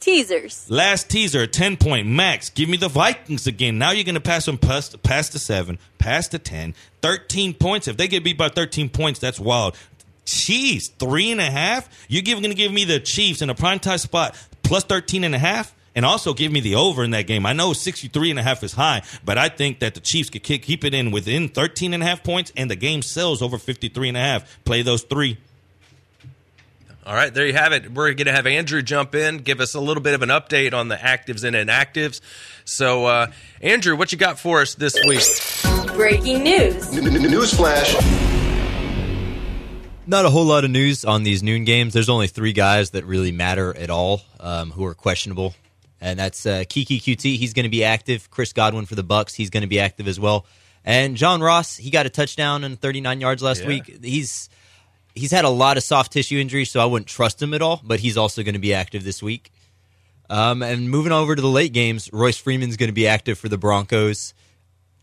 [0.00, 0.70] Teasers.
[0.70, 2.50] Last teaser, 10 point max.
[2.50, 3.78] Give me the Vikings again.
[3.78, 7.88] Now you're going to pass them past, past the 7, past the 10, 13 points.
[7.88, 9.76] If they get beat by 13 points, that's wild.
[10.24, 11.88] Chiefs, three and a half?
[12.08, 14.36] You're going to give me the Chiefs in a prime time spot
[14.68, 15.74] plus 13 and a half?
[15.94, 17.44] And also give me the over in that game.
[17.44, 20.44] I know 63 and a half is high, but I think that the Chiefs could
[20.44, 23.58] kick, keep it in within 13 and a half points and the game sells over
[23.58, 24.64] 53 and a half.
[24.64, 25.38] Play those three.
[27.04, 27.90] All right, there you have it.
[27.90, 30.74] We're going to have Andrew jump in, give us a little bit of an update
[30.74, 32.20] on the actives and inactives.
[32.66, 33.28] So, uh,
[33.62, 35.24] Andrew, what you got for us this week?
[35.96, 36.92] Breaking news.
[36.94, 38.27] News flash.
[40.10, 41.92] Not a whole lot of news on these noon games.
[41.92, 45.54] There's only three guys that really matter at all um, who are questionable,
[46.00, 47.36] and that's uh, Kiki QT.
[47.36, 48.30] He's going to be active.
[48.30, 49.34] Chris Godwin for the Bucs.
[49.34, 50.46] He's going to be active as well.
[50.82, 53.68] And John Ross, he got a touchdown and 39 yards last Yeah.
[53.68, 54.02] week.
[54.02, 54.48] He's
[55.14, 57.82] he's had a lot of soft tissue injuries, so I wouldn't trust him at all.
[57.84, 59.52] But he's also going to be active this week.
[60.30, 63.50] Um, and moving over to the late games, Royce Freeman's going to be active for
[63.50, 64.32] the Broncos.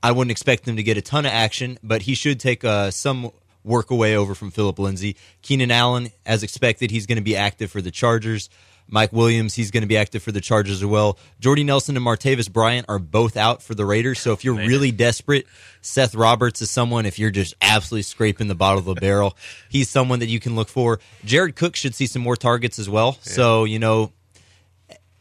[0.02, 2.90] I wouldn't expect him to get a ton of action, but he should take uh,
[2.90, 3.32] some
[3.66, 5.18] work away over from Phillip Lindsay.
[5.42, 8.50] Keenan Allen, as expected, he's going to be active for the Chargers.
[8.88, 11.18] Mike Williams, he's going to be active for the Chargers as well.
[11.40, 14.20] Jordy Nelson and Martavis Bryant are both out for the Raiders.
[14.20, 15.48] So if you're really desperate,
[15.82, 19.36] Seth Roberts is someone, if you're just absolutely scraping the bottom of the barrel,
[19.70, 21.00] he's someone that you can look for.
[21.24, 23.18] Jared Cook should see some more targets as well.
[23.22, 24.14] So, you know,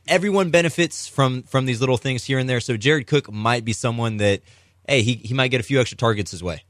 [0.07, 2.61] everyone benefits from from these little things here and there.
[2.61, 4.43] So Jared Cook might be someone that,
[4.87, 6.65] hey, he, he might get a few extra targets his way.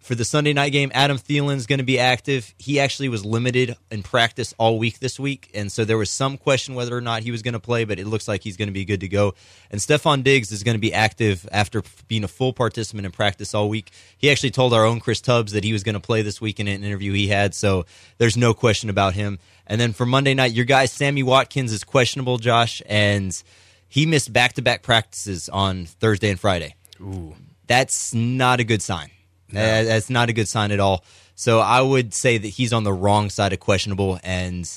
[0.00, 2.54] For the Sunday night game, Adam Thielen's going to be active.
[2.56, 6.38] He actually was limited in practice all week this week, and so there was some
[6.38, 8.68] question whether or not he was going to play, but it looks like he's going
[8.68, 9.34] to be good to go.
[9.70, 13.54] And Stefon Diggs is going to be active after being a full participant in practice
[13.54, 13.90] all week.
[14.16, 16.58] He actually told our own Chris Tubbs that he was going to play this week
[16.58, 17.84] in an interview he had, so
[18.16, 19.38] there's no question about him.
[19.66, 23.42] And then for Monday night, your guy Sammy Watkins is questionable, Josh, and
[23.88, 26.76] he missed back-to-back practices on Thursday and Friday.
[27.00, 27.34] Ooh.
[27.66, 29.10] That's not a good sign.
[29.50, 31.04] Uh, that's not a good sign at all.
[31.34, 34.68] So I would say that he's on the wrong side of questionable, and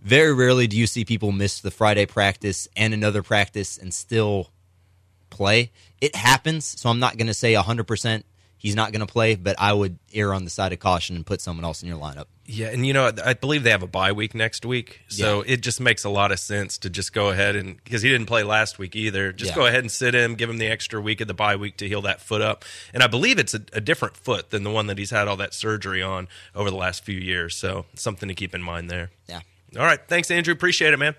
[0.00, 4.50] very rarely do you see people miss the Friday practice and another practice and still
[5.30, 5.72] play.
[6.00, 8.22] It happens, so I'm not going to say 100%
[8.60, 11.26] he's not going to play, but I would err on the side of caution and
[11.26, 12.26] put someone else in your lineup.
[12.46, 15.60] Yeah, and you know, I believe they have a bye week next week, so it
[15.62, 18.42] just makes a lot of sense to just go ahead and because he didn't play
[18.42, 19.32] last week either.
[19.32, 19.56] Just Yeah.
[19.56, 21.88] go ahead and sit him, give him the extra week of the bye week to
[21.88, 22.64] heal that foot up.
[22.92, 25.36] And I believe it's a, a different foot than the one that he's had all
[25.36, 27.54] that surgery on over the last few years.
[27.56, 29.10] So something to keep in mind there.
[29.28, 29.40] Yeah.
[29.78, 30.52] All right, thanks, Andrew.
[30.52, 31.14] Appreciate it, man.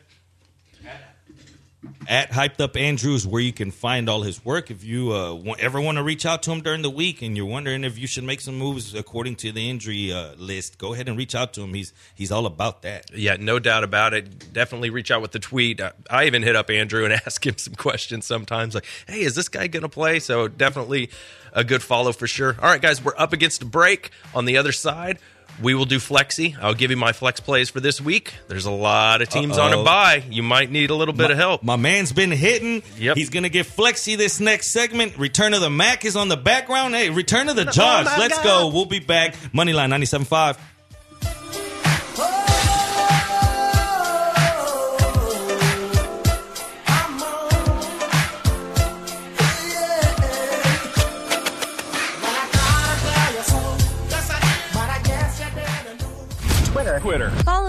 [2.07, 4.69] At Hyped Up Andrews, where you can find all his work.
[4.69, 7.35] If you uh, want, ever want to reach out to him during the week and
[7.35, 10.93] you're wondering if you should make some moves according to the injury uh, list, go
[10.93, 11.73] ahead and reach out to him.
[11.73, 13.09] He's he's all about that.
[13.15, 14.53] Yeah, no doubt about it.
[14.53, 15.81] Definitely reach out with the tweet.
[15.81, 19.35] I, I even hit up Andrew and ask him some questions sometimes, like, "Hey, is
[19.35, 21.09] this guy going to play?" So definitely
[21.53, 22.55] a good follow for sure.
[22.61, 24.11] All right, guys, we're up against a break.
[24.33, 25.19] On the other side,
[25.61, 26.55] we will do flexi.
[26.61, 28.33] I'll give you my flex plays for this week.
[28.47, 29.85] There's a lot of teams on a Uh-oh.
[29.85, 30.23] bye.
[30.29, 31.63] You might need a little bit my, of help.
[31.63, 32.83] My man's been hitting.
[32.97, 33.17] Yep.
[33.17, 35.17] He's gonna get flexy this next segment.
[35.17, 36.93] Return of the Mac is on the background.
[36.93, 38.05] Hey, return of the Josh.
[38.05, 38.43] my Let's God.
[38.43, 38.67] go.
[38.69, 39.35] We'll be back.
[39.53, 40.57] Moneyline 97.5.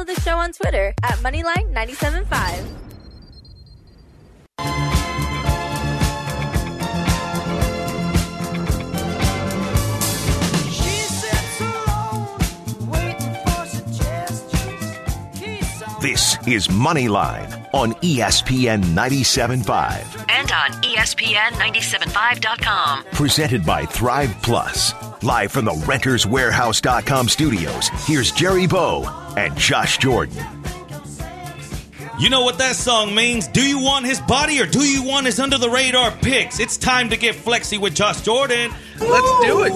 [0.03, 2.67] Follow the show on Twitter at Moneyline975.
[16.01, 20.27] This is Moneyline on ESPN 97.5.
[20.29, 23.05] And on E ESPN 975.com.
[23.13, 25.12] Presented by Thrive Plus.
[25.23, 29.05] Live from the renterswarehouse.com studios, here's Jerry Bow
[29.37, 30.45] and Josh Jordan.
[32.19, 33.47] You know what that song means?
[33.47, 36.59] Do you want his body or do you want his under the radar picks?
[36.59, 38.73] It's time to get flexy with Josh Jordan.
[38.99, 39.73] Let's do it.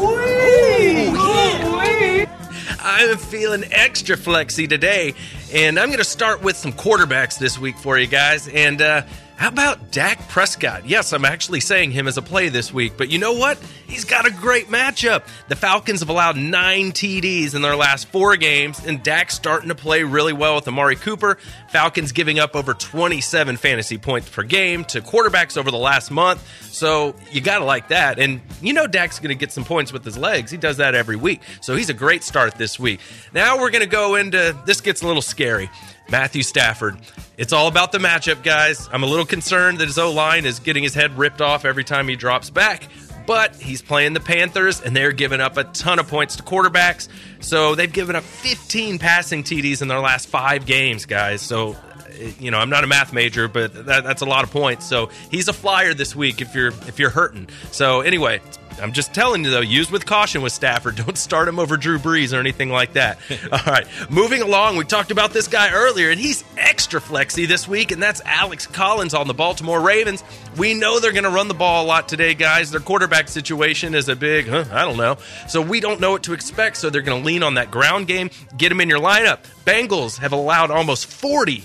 [2.80, 5.14] I'm feeling extra flexy today,
[5.52, 8.48] and I'm going to start with some quarterbacks this week for you guys.
[8.48, 9.02] And uh,
[9.36, 10.88] how about Dak Prescott?
[10.88, 13.58] Yes, I'm actually saying him as a play this week, but you know what?
[13.86, 15.24] He's got a great matchup.
[15.48, 19.74] The Falcons have allowed nine TDs in their last four games, and Dak's starting to
[19.74, 21.36] play really well with Amari Cooper.
[21.68, 26.42] Falcons giving up over 27 fantasy points per game to quarterbacks over the last month.
[26.72, 28.18] So you got to like that.
[28.18, 30.50] And you know Dak's going to get some points with his legs.
[30.50, 31.42] He does that every week.
[31.60, 33.00] So he's a great start this week.
[33.34, 35.68] Now we're going to go into this gets a little scary.
[36.10, 36.96] Matthew Stafford.
[37.36, 38.88] It's all about the matchup, guys.
[38.92, 41.84] I'm a little concerned that his O line is getting his head ripped off every
[41.84, 42.88] time he drops back.
[43.26, 47.08] But he's playing the Panthers, and they're giving up a ton of points to quarterbacks.
[47.40, 51.42] So they've given up 15 passing TDs in their last five games, guys.
[51.42, 51.76] So
[52.20, 54.86] eh, you know, I'm not a math major, but that, that's a lot of points.
[54.86, 57.48] So he's a flyer this week if you're if you're hurting.
[57.72, 58.40] So anyway,
[58.80, 60.96] I'm just telling you though, use with caution with Stafford.
[61.06, 63.18] Don't start him over Drew Brees or anything like that.
[63.52, 64.76] All right, moving along.
[64.76, 68.66] We talked about this guy earlier, and he's extra flexy this week, and that's Alex
[68.66, 70.22] Collins on the Baltimore Ravens.
[70.56, 72.70] We know they're going to run the ball a lot today, guys.
[72.70, 75.18] Their quarterback situation is a big, huh, I don't know.
[75.48, 76.76] So we don't know what to expect.
[76.76, 78.30] So they're going to lean on that ground game.
[78.56, 79.40] Get him in your lineup.
[79.64, 81.62] Bengals have allowed almost 40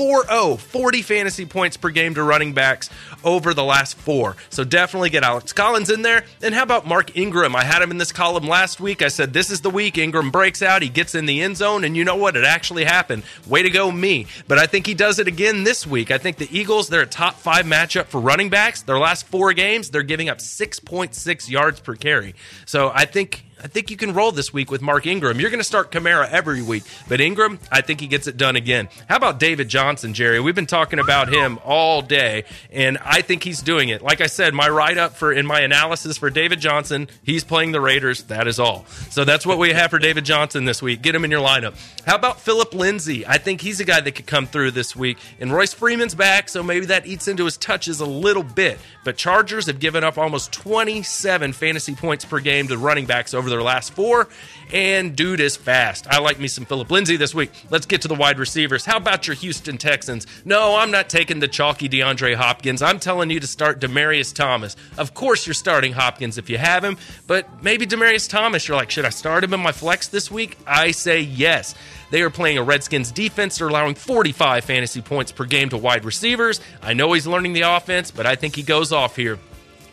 [0.00, 2.88] 4-0, 40 fantasy points per game to running backs
[3.24, 4.36] over the last four.
[4.50, 6.24] So definitely get Alex Collins in there.
[6.42, 7.54] And how about Mark Ingram?
[7.56, 9.02] I had him in this column last week.
[9.02, 11.84] I said this is the week Ingram breaks out, he gets in the end zone,
[11.84, 12.36] and you know what?
[12.36, 13.22] It actually happened.
[13.46, 14.26] Way to go, me.
[14.48, 16.10] But I think he does it again this week.
[16.10, 18.82] I think the Eagles, they're a top five matchup for running backs.
[18.82, 22.34] Their last four games, they're giving up 6.6 yards per carry.
[22.66, 25.38] So I think I think you can roll this week with Mark Ingram.
[25.38, 28.56] You're going to start Kamara every week, but Ingram, I think he gets it done
[28.56, 28.88] again.
[29.06, 30.40] How about David Johnson, Jerry?
[30.40, 34.00] We've been talking about him all day, and I think he's doing it.
[34.00, 37.72] Like I said, my write up for in my analysis for David Johnson, he's playing
[37.72, 38.22] the Raiders.
[38.24, 38.86] That is all.
[39.10, 41.02] So that's what we have for David Johnson this week.
[41.02, 41.74] Get him in your lineup.
[42.06, 43.26] How about Phillip Lindsay?
[43.26, 45.18] I think he's a guy that could come through this week.
[45.38, 48.78] And Royce Freeman's back, so maybe that eats into his touches a little bit.
[49.04, 53.49] But Chargers have given up almost 27 fantasy points per game to running backs over
[53.50, 54.28] their last four.
[54.72, 56.06] And dude is fast.
[56.08, 57.50] I like me some Phillip Lindsay this week.
[57.70, 58.84] Let's get to the wide receivers.
[58.84, 60.26] How about your Houston Texans?
[60.44, 62.80] No, I'm not taking the chalky DeAndre Hopkins.
[62.80, 64.76] I'm telling you to start Demaryius Thomas.
[64.96, 68.90] Of course, you're starting Hopkins if you have him, but maybe Demaryius Thomas, you're like,
[68.90, 70.56] should I start him in my flex this week?
[70.66, 71.74] I say yes.
[72.10, 73.58] They are playing a Redskins defense.
[73.58, 76.60] They're allowing 45 fantasy points per game to wide receivers.
[76.82, 79.38] I know he's learning the offense, but I think he goes off here.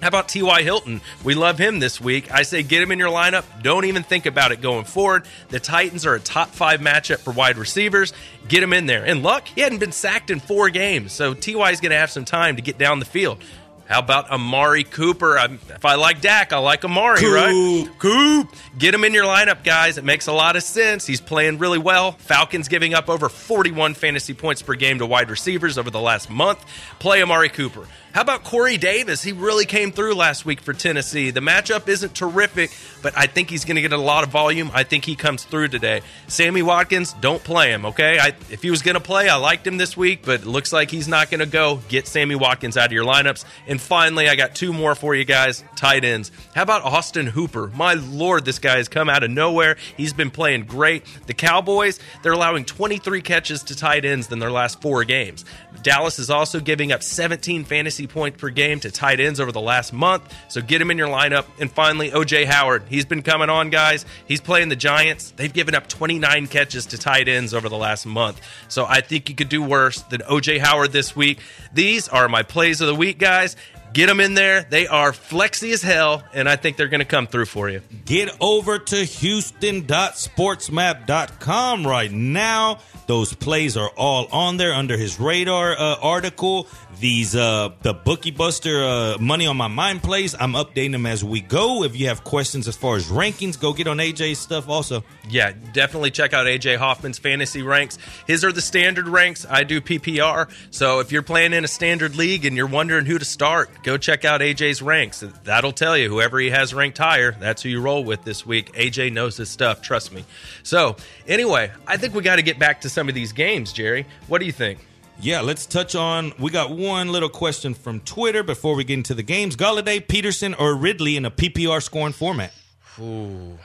[0.01, 0.61] How about T.Y.
[0.61, 1.01] Hilton?
[1.23, 2.31] We love him this week.
[2.31, 3.45] I say get him in your lineup.
[3.63, 5.25] Don't even think about it going forward.
[5.49, 8.13] The Titans are a top five matchup for wide receivers.
[8.47, 9.03] Get him in there.
[9.05, 11.71] And luck, he hadn't been sacked in four games, so T.Y.
[11.71, 13.43] is going to have some time to get down the field.
[13.87, 15.39] How about Amari Cooper?
[15.39, 17.33] I'm, if I like Dak, I like Amari, Coop.
[17.33, 17.89] right?
[17.99, 18.53] Coop.
[18.77, 19.97] Get him in your lineup, guys.
[19.97, 21.05] It makes a lot of sense.
[21.07, 22.11] He's playing really well.
[22.11, 26.29] Falcons giving up over 41 fantasy points per game to wide receivers over the last
[26.29, 26.65] month.
[26.99, 27.87] Play Amari Cooper.
[28.17, 29.21] How about Corey Davis?
[29.21, 31.29] He really came through last week for Tennessee.
[31.29, 34.71] The matchup isn't terrific, but I think he's going to get a lot of volume.
[34.73, 36.01] I think he comes through today.
[36.27, 38.17] Sammy Watkins, don't play him, okay?
[38.17, 40.73] I, if he was going to play, I liked him this week, but it looks
[40.73, 41.79] like he's not going to go.
[41.89, 43.45] Get Sammy Watkins out of your lineups.
[43.67, 46.31] And finally, I got two more for you guys tight ends.
[46.55, 47.67] How about Austin Hooper?
[47.75, 49.77] My lord, this guy has come out of nowhere.
[49.95, 51.05] He's been playing great.
[51.27, 55.45] The Cowboys, they're allowing 23 catches to tight ends in their last four games.
[55.83, 59.61] Dallas is also giving up 17 fantasy points per game to tight ends over the
[59.61, 61.45] last month, so get him in your lineup.
[61.59, 62.83] And finally, OJ Howard.
[62.89, 64.05] He's been coming on, guys.
[64.27, 65.33] He's playing the Giants.
[65.35, 69.29] They've given up 29 catches to tight ends over the last month, so I think
[69.29, 71.39] you could do worse than OJ Howard this week.
[71.73, 73.55] These are my plays of the week, guys.
[73.93, 74.65] Get them in there.
[74.69, 77.81] They are flexy as hell, and I think they're going to come through for you.
[78.05, 82.79] Get over to houston.sportsmap.com right now.
[83.07, 86.67] Those plays are all on there under his radar uh, article.
[86.99, 90.33] These uh the bookie buster uh money on my mind plays.
[90.33, 91.83] I'm updating them as we go.
[91.83, 95.03] If you have questions as far as rankings, go get on AJ's stuff also.
[95.29, 97.99] Yeah, definitely check out AJ Hoffman's fantasy ranks.
[98.25, 99.45] His are the standard ranks.
[99.47, 100.49] I do PPR.
[100.71, 103.97] So if you're playing in a standard league and you're wondering who to start, go
[103.97, 105.23] check out AJ's ranks.
[105.43, 108.73] That'll tell you whoever he has ranked higher, that's who you roll with this week.
[108.73, 110.25] AJ knows his stuff, trust me.
[110.63, 110.95] So,
[111.27, 114.07] anyway, I think we got to get back to some of these games, Jerry.
[114.27, 114.79] What do you think?
[115.19, 116.31] Yeah, let's touch on.
[116.37, 119.55] We got one little question from Twitter before we get into the games.
[119.55, 122.53] Golladay, Peterson, or Ridley in a PPR scoring format?
[122.99, 123.57] Ooh.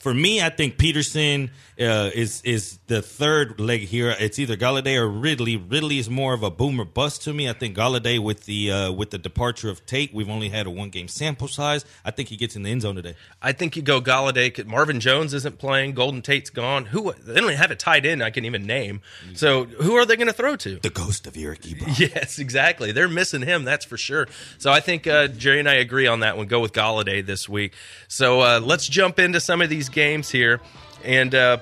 [0.00, 1.52] For me, I think Peterson
[1.82, 4.14] uh, is is the third leg here.
[4.18, 5.56] It's either Golladay or Ridley.
[5.56, 7.48] Ridley is more of a boomer bust to me.
[7.48, 10.70] I think Golladay with the uh, with the departure of Tate, we've only had a
[10.70, 11.84] one game sample size.
[12.04, 13.14] I think he gets in the end zone today.
[13.40, 14.64] I think you go Golladay.
[14.66, 15.92] Marvin Jones isn't playing.
[15.94, 16.86] Golden Tate's gone.
[16.86, 19.00] Who they don't even have a tight end I can even name.
[19.34, 20.76] So who are they going to throw to?
[20.76, 21.98] The ghost of Eric Ebron.
[22.12, 22.92] Yes, exactly.
[22.92, 23.64] They're missing him.
[23.64, 24.26] That's for sure.
[24.58, 26.46] So I think uh, Jerry and I agree on that one.
[26.46, 27.74] Go with Golladay this week.
[28.08, 30.60] So uh, let's jump into some of these games here,
[31.04, 31.58] and uh,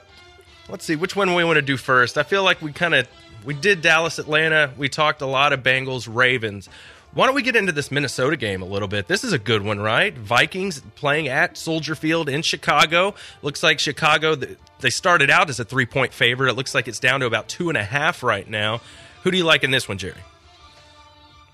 [0.71, 2.17] let's see which one we want to do first.
[2.17, 3.09] I feel like we kind of
[3.45, 4.73] we did Dallas, Atlanta.
[4.77, 6.69] We talked a lot of Bengals, Ravens.
[7.13, 9.09] Why don't we get into this Minnesota game a little bit?
[9.09, 10.17] This is a good one, right?
[10.17, 13.15] Vikings playing at Soldier Field in Chicago.
[13.43, 14.37] Looks like Chicago,
[14.79, 16.51] they started out as a three point favorite.
[16.51, 18.81] It looks like it's down to about two and a half right now.
[19.25, 20.15] Who do you like in this one, Jerry?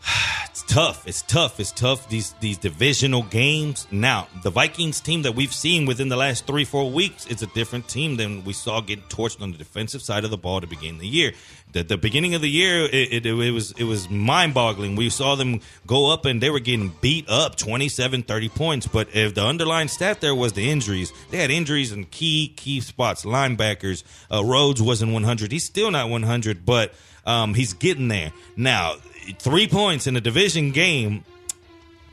[0.67, 1.07] Tough.
[1.07, 1.61] It's tough.
[1.61, 2.09] It's tough.
[2.09, 3.87] These these divisional games.
[3.93, 7.47] Now, the Vikings team that we've seen within the last three four weeks is a
[7.49, 10.67] different team than we saw get torched on the defensive side of the ball to
[10.67, 11.33] begin the year.
[11.73, 14.97] The, the beginning of the year, it, it, it was it was mind boggling.
[14.97, 18.87] We saw them go up and they were getting beat up 27, 30 points.
[18.89, 22.81] But if the underlying stat there was the injuries, they had injuries in key key
[22.81, 23.25] spots.
[23.25, 24.03] Linebackers,
[24.33, 25.53] uh, Rhodes wasn't 100.
[25.53, 26.93] He's still not 100, but
[27.25, 28.97] um, he's getting there now
[29.39, 31.25] three points in a division game.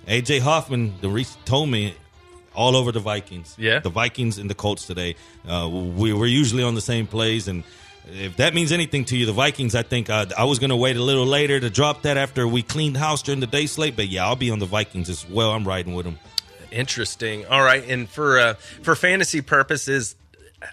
[0.07, 0.95] AJ Hoffman
[1.45, 1.95] told me
[2.53, 3.55] all over the Vikings.
[3.57, 5.15] Yeah, the Vikings and the Colts today.
[5.47, 7.63] Uh, we, we're usually on the same plays, and
[8.11, 9.75] if that means anything to you, the Vikings.
[9.75, 12.47] I think uh, I was going to wait a little later to drop that after
[12.47, 13.95] we cleaned house during the day slate.
[13.95, 15.51] But yeah, I'll be on the Vikings as well.
[15.51, 16.19] I'm riding with them.
[16.71, 17.45] Interesting.
[17.45, 20.15] All right, and for uh, for fantasy purposes,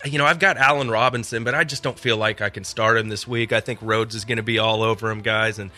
[0.04, 2.98] you know, I've got Allen Robinson, but I just don't feel like I can start
[2.98, 3.52] him this week.
[3.52, 5.70] I think Rhodes is going to be all over him, guys, and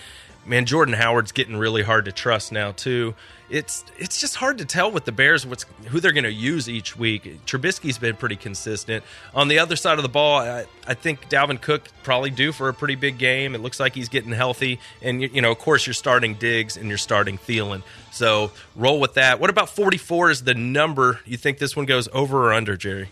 [0.47, 3.15] man, Jordan Howard's getting really hard to trust now too.
[3.51, 6.71] It's it's just hard to tell with the Bears what's who they're going to use
[6.71, 7.45] each week.
[7.45, 9.05] Trubisky's been pretty consistent.
[9.35, 12.71] On the other side of the ball, I, I think Dalvin Cook probably due for
[12.71, 13.55] a pretty big game.
[13.55, 16.79] It looks like he's getting healthy, and you, you know, of course, you're starting Diggs
[16.79, 17.83] and you're starting Thielen.
[18.11, 19.39] So roll with that.
[19.39, 21.21] What about 44 is the number?
[21.27, 23.11] You think this one goes over or under, Jerry?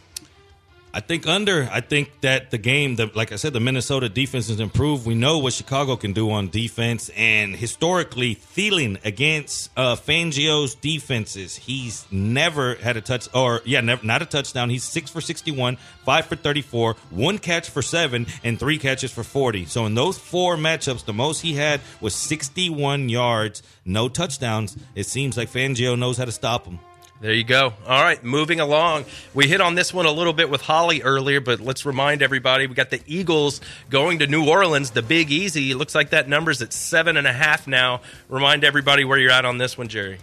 [0.92, 1.68] I think under.
[1.70, 5.06] I think that the game, the, like I said, the Minnesota defense has improved.
[5.06, 11.54] We know what Chicago can do on defense, and historically, Thielen against uh, Fangio's defenses,
[11.54, 14.68] he's never had a touch, or yeah, never, not a touchdown.
[14.68, 19.22] He's six for sixty-one, five for thirty-four, one catch for seven, and three catches for
[19.22, 19.66] forty.
[19.66, 24.76] So in those four matchups, the most he had was sixty-one yards, no touchdowns.
[24.96, 26.80] It seems like Fangio knows how to stop him.
[27.20, 27.74] There you go.
[27.86, 29.04] All right, moving along.
[29.34, 32.66] We hit on this one a little bit with Holly earlier, but let's remind everybody
[32.66, 35.70] we got the Eagles going to New Orleans, the Big Easy.
[35.70, 38.00] It looks like that number's at seven and a half now.
[38.30, 40.16] Remind everybody where you're at on this one, Jerry.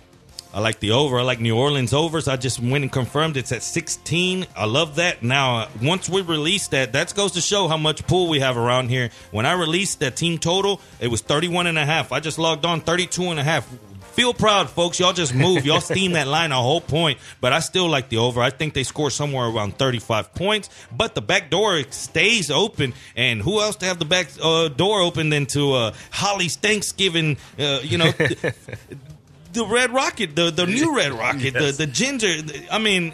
[0.56, 1.20] I like the over.
[1.20, 2.28] I like New Orleans overs.
[2.28, 4.48] I just went and confirmed it's at 16.
[4.56, 5.22] I love that.
[5.22, 8.90] Now, once we release that, that goes to show how much pool we have around
[8.90, 9.12] here.
[9.30, 12.12] When I released that team total, it was 31 and a half.
[12.12, 13.70] I just logged on 32 and a half
[14.18, 15.00] Feel proud, folks.
[15.00, 15.64] Y'all just move.
[15.64, 17.20] Y'all steam that line a whole point.
[17.40, 18.42] But I still like the over.
[18.42, 20.72] I think they score somewhere around 35 points.
[20.92, 22.96] But the back door stays open.
[23.16, 27.38] And who else to have the back uh, door open than to uh, Holly's Thanksgiving,
[27.60, 28.56] uh, you know, the,
[29.54, 31.78] the Red Rocket, the, the new Red Rocket, Yes.
[31.78, 32.34] the, the ginger.
[32.72, 33.14] I mean,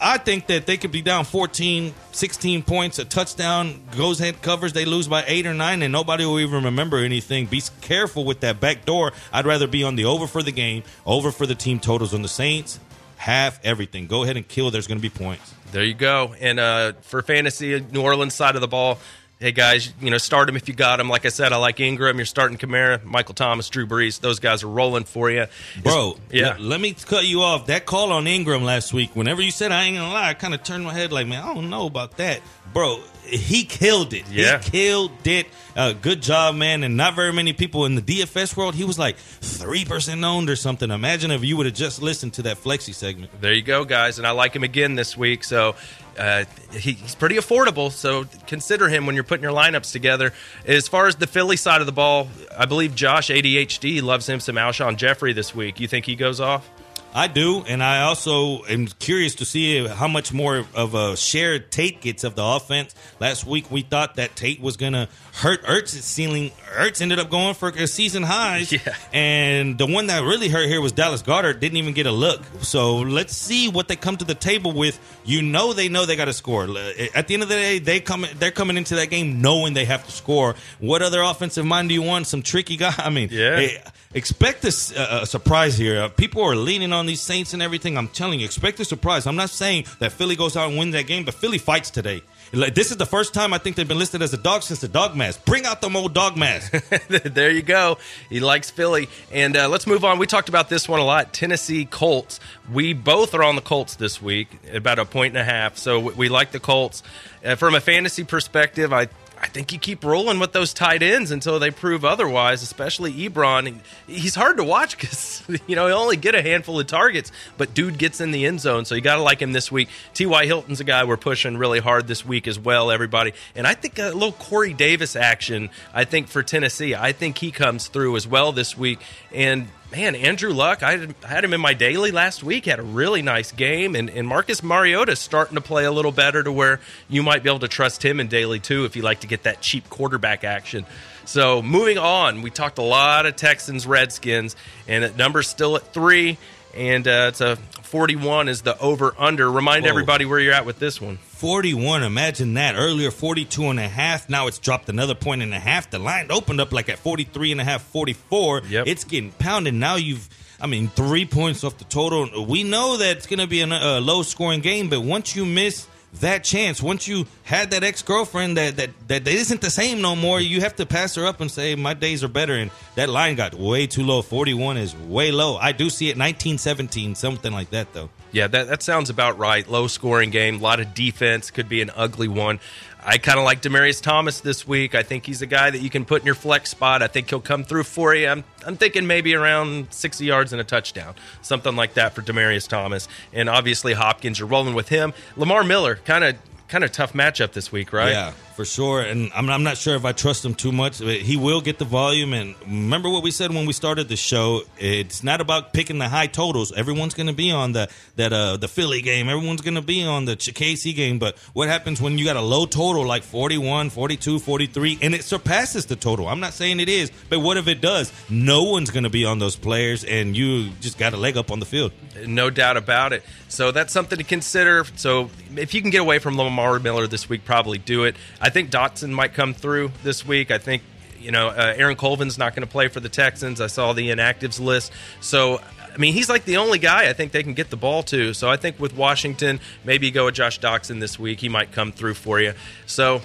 [0.00, 2.98] I think that they could be down 14, 16 points.
[2.98, 4.72] A touchdown goes ahead, covers.
[4.72, 7.46] They lose by eight or nine, and nobody will even remember anything.
[7.46, 9.12] Be careful with that back door.
[9.32, 12.22] I'd rather be on the over for the game, over for the team totals on
[12.22, 12.78] the Saints.
[13.16, 14.06] Half everything.
[14.06, 14.70] Go ahead and kill.
[14.70, 15.52] There's going to be points.
[15.72, 16.34] There you go.
[16.40, 18.98] And uh, for fantasy, New Orleans side of the ball,
[19.40, 21.08] hey guys, you know, start them if you got them.
[21.08, 22.16] Like I said, I like Ingram.
[22.16, 24.20] You're starting Kamara, Michael Thomas, Drew Brees.
[24.20, 25.46] Those guys are rolling for you,
[25.82, 26.54] Bro, Yeah.
[26.54, 27.66] l- let me cut you off.
[27.66, 30.54] That call on Ingram last week, whenever you said I ain't gonna lie, I kind
[30.54, 32.40] of turned my head like, man, I don't know about that.
[32.74, 34.24] Bro, he killed it.
[34.30, 34.58] Yeah.
[34.60, 35.46] He killed it.
[35.76, 36.82] Uh, good job, man.
[36.82, 40.56] And not very many people in the DFS world, he was like 3% owned or
[40.56, 40.90] something.
[40.90, 43.30] Imagine if you would have just listened to that Flexi segment.
[43.40, 44.18] There you go, guys.
[44.18, 45.44] And I like him again this week.
[45.44, 45.76] So
[46.18, 47.90] uh, he, he's pretty affordable.
[47.90, 50.32] So consider him when you're putting your lineups together.
[50.66, 54.40] As far as the Philly side of the ball, I believe Josh ADHD loves him
[54.40, 55.80] some Alshon Jeffery this week.
[55.80, 56.68] You think he goes off?
[57.14, 61.58] I do, and I also am curious to see how much more of a share
[61.58, 62.94] Tate gets of the offense.
[63.18, 66.52] Last week we thought that Tate was gonna hurt Ertz's ceiling.
[66.76, 68.94] Ertz ended up going for a season highs, Yeah.
[69.12, 71.58] and the one that really hurt here was Dallas Goedert.
[71.60, 72.42] Didn't even get a look.
[72.60, 75.00] So let's see what they come to the table with.
[75.24, 76.68] You know they know they got to score.
[76.68, 79.72] Eh, at the end of the day, they come they're coming into that game knowing
[79.74, 80.54] they have to score.
[80.78, 82.26] What other offensive mind do you want?
[82.26, 82.94] Some tricky guy?
[82.98, 83.56] I mean, Yeah.
[83.56, 83.82] hey,
[84.14, 86.02] expect a, a surprise here.
[86.02, 87.96] Uh, people are leaning on these Saints and everything.
[87.98, 89.26] I'm telling you, expect a surprise.
[89.26, 92.22] I'm not saying that Philly goes out and wins that game, but Philly fights today.
[92.52, 94.80] Like, this is the first time I think they've been listed as a dog since
[94.80, 95.44] the dog mask.
[95.44, 96.72] Bring out the old dog mask.
[97.08, 97.98] there you go.
[98.30, 99.08] He likes Philly.
[99.30, 100.18] And uh, let's move on.
[100.18, 101.34] We talked about this one a lot.
[101.34, 102.40] Tennessee Colts.
[102.72, 105.76] We both are on the Colts this week, about a point and a half.
[105.76, 107.02] So we, we like the Colts.
[107.44, 109.08] Uh, from a fantasy perspective, I.
[109.40, 113.78] I think you keep rolling with those tight ends until they prove otherwise, especially Ebron.
[114.06, 117.72] He's hard to watch because, you know, he'll only get a handful of targets, but
[117.72, 118.84] dude gets in the end zone.
[118.84, 119.88] So you got to like him this week.
[120.14, 120.46] T.Y.
[120.46, 123.32] Hilton's a guy we're pushing really hard this week as well, everybody.
[123.54, 127.50] And I think a little Corey Davis action, I think, for Tennessee, I think he
[127.50, 128.98] comes through as well this week.
[129.32, 133.22] And man, Andrew Luck, I had- him in my daily last week, had a really
[133.22, 133.94] nice game.
[133.94, 137.42] And, and Marcus Mariota is starting to play a little better to where you might
[137.42, 139.88] be able to trust him in daily too if you like to get that cheap
[139.88, 140.84] quarterback action.
[141.24, 145.92] So moving on, we talked a lot of Texans, Redskins, and the number's still at
[145.92, 146.38] three.
[146.74, 149.50] And uh, it's a 41 is the over under.
[149.50, 149.90] Remind Whoa.
[149.90, 151.16] everybody where you're at with this one.
[151.16, 152.74] 41, imagine that.
[152.76, 154.28] Earlier 42 and a half.
[154.28, 155.90] Now it's dropped another point and a half.
[155.90, 158.62] The line opened up like at 43 and a half, 44.
[158.68, 158.86] Yep.
[158.86, 159.74] It's getting pounded.
[159.74, 160.28] Now you've
[160.60, 162.44] I mean, three points off the total.
[162.44, 165.46] We know that it's going to be a uh, low scoring game, but once you
[165.46, 165.86] miss
[166.20, 170.16] that chance, once you had that ex girlfriend that, that that isn't the same no
[170.16, 172.54] more, you have to pass her up and say, My days are better.
[172.54, 174.22] And that line got way too low.
[174.22, 175.56] 41 is way low.
[175.56, 178.10] I do see it nineteen seventeen, something like that, though.
[178.30, 179.66] Yeah, that, that sounds about right.
[179.66, 182.60] Low scoring game, a lot of defense, could be an ugly one.
[183.08, 184.94] I kind of like Demaryius Thomas this week.
[184.94, 187.00] I think he's a guy that you can put in your flex spot.
[187.02, 188.28] I think he'll come through for you.
[188.28, 192.68] I'm, I'm thinking maybe around 60 yards and a touchdown, something like that for Demaryius
[192.68, 193.08] Thomas.
[193.32, 195.14] And obviously Hopkins, you're rolling with him.
[195.38, 196.36] Lamar Miller, kind of
[196.68, 198.10] kind of tough matchup this week, right?
[198.12, 199.00] Yeah, for sure.
[199.00, 200.98] And I'm, I'm not sure if I trust him too much.
[200.98, 202.32] But he will get the volume.
[202.32, 204.62] And remember what we said when we started the show?
[204.78, 206.70] It's not about picking the high totals.
[206.72, 209.28] Everyone's going to be on the that uh, the Philly game.
[209.28, 211.18] Everyone's going to be on the KC game.
[211.18, 215.24] But what happens when you got a low total like 41, 42, 43, and it
[215.24, 216.28] surpasses the total?
[216.28, 218.12] I'm not saying it is, but what if it does?
[218.28, 221.50] No one's going to be on those players, and you just got a leg up
[221.50, 221.92] on the field.
[222.26, 223.22] No doubt about it.
[223.48, 224.84] So that's something to consider.
[224.96, 228.16] So if you can get away from Lamar Miller this week, probably do it.
[228.40, 230.50] I think Doctson might come through this week.
[230.50, 230.82] I think
[231.20, 233.60] you know uh, Aaron Colvin's not going to play for the Texans.
[233.60, 234.92] I saw the inactives list.
[235.20, 235.60] So
[235.94, 238.32] I mean, he's like the only guy I think they can get the ball to.
[238.34, 241.40] So I think with Washington, maybe go with Josh Doctson this week.
[241.40, 242.52] He might come through for you.
[242.86, 243.20] So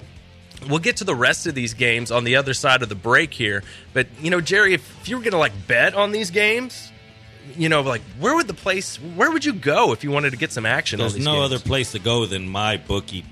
[0.67, 3.33] we'll get to the rest of these games on the other side of the break
[3.33, 3.63] here.
[3.93, 6.91] But you know, Jerry, if, if you were going to like bet on these games,
[7.57, 8.97] you know, like where would the place?
[8.97, 10.99] Where would you go if you wanted to get some action?
[10.99, 11.45] There's no games?
[11.45, 12.47] other place to go than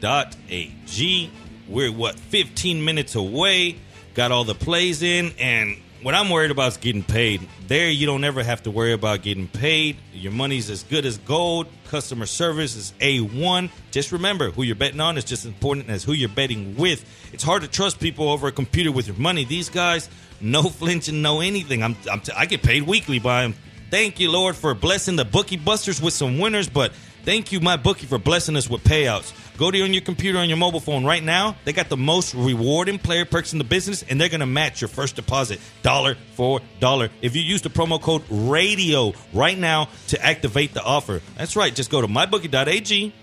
[0.01, 1.31] mybookie.ag.
[1.67, 3.77] We're what 15 minutes away.
[4.13, 7.47] Got all the plays in, and what I'm worried about is getting paid.
[7.67, 9.97] There, you don't ever have to worry about getting paid.
[10.13, 11.67] Your money's as good as gold.
[11.87, 13.69] Customer service is A1.
[13.91, 17.05] Just remember, who you're betting on is just as important as who you're betting with.
[17.31, 19.45] It's hard to trust people over a computer with your money.
[19.45, 20.09] These guys,
[20.41, 21.83] no flinching, no anything.
[21.83, 23.55] I'm, I'm t- I get paid weekly by them.
[23.91, 26.93] Thank you, Lord, for blessing the bookie busters with some winners, but
[27.25, 29.33] thank you, my bookie, for blessing us with payouts.
[29.57, 31.57] Go to on your computer on your mobile phone right now.
[31.65, 34.87] They got the most rewarding player perks in the business, and they're to match your
[34.87, 40.25] first deposit dollar for dollar if you use the promo code RADIO right now to
[40.25, 41.21] activate the offer.
[41.37, 41.75] That's right.
[41.75, 43.13] Just go to mybookie.ag,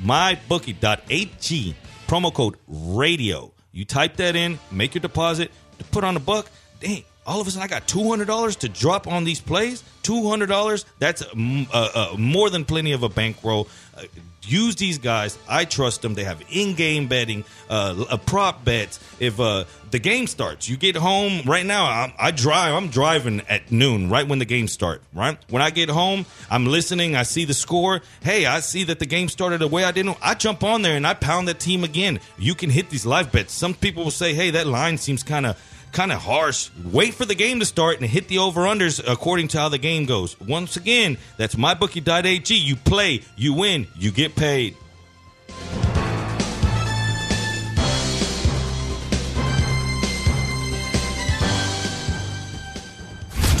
[0.00, 3.50] mybookie.ag, promo code RADIO.
[3.72, 5.50] You type that in, make your deposit,
[5.90, 6.48] put on a buck.
[6.78, 9.82] Dang, all of a sudden I got two hundred dollars to drop on these plays.
[10.02, 10.84] Two hundred dollars.
[10.98, 13.68] That's mm, uh, uh, more than plenty of a bankroll.
[13.96, 14.02] Uh,
[14.42, 15.36] use these guys.
[15.48, 16.14] I trust them.
[16.14, 19.00] They have in-game betting, uh, uh, prop bets.
[19.18, 21.86] If uh, the game starts, you get home right now.
[21.86, 22.74] I'm, I drive.
[22.74, 25.04] I'm driving at noon, right when the game starts.
[25.12, 27.16] Right when I get home, I'm listening.
[27.16, 28.02] I see the score.
[28.22, 30.16] Hey, I see that the game started the way I didn't.
[30.22, 32.20] I jump on there and I pound that team again.
[32.38, 33.52] You can hit these live bets.
[33.52, 35.60] Some people will say, "Hey, that line seems kind of."
[35.96, 36.68] Kind of harsh.
[36.92, 39.78] Wait for the game to start and hit the over unders according to how the
[39.78, 40.38] game goes.
[40.38, 42.54] Once again, that's mybookie.ag.
[42.54, 44.76] You play, you win, you get paid.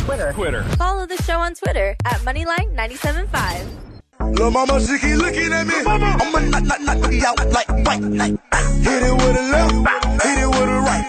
[0.04, 0.32] Twitter.
[0.32, 0.62] Twitter.
[0.76, 3.85] Follow the show on Twitter at Moneyline975.
[4.34, 5.74] Lil' mama, she keep looking at me.
[5.86, 8.02] I'ma knock, knock, knock boogie out like fight.
[8.02, 11.04] Hit it with a left, hit it with a right.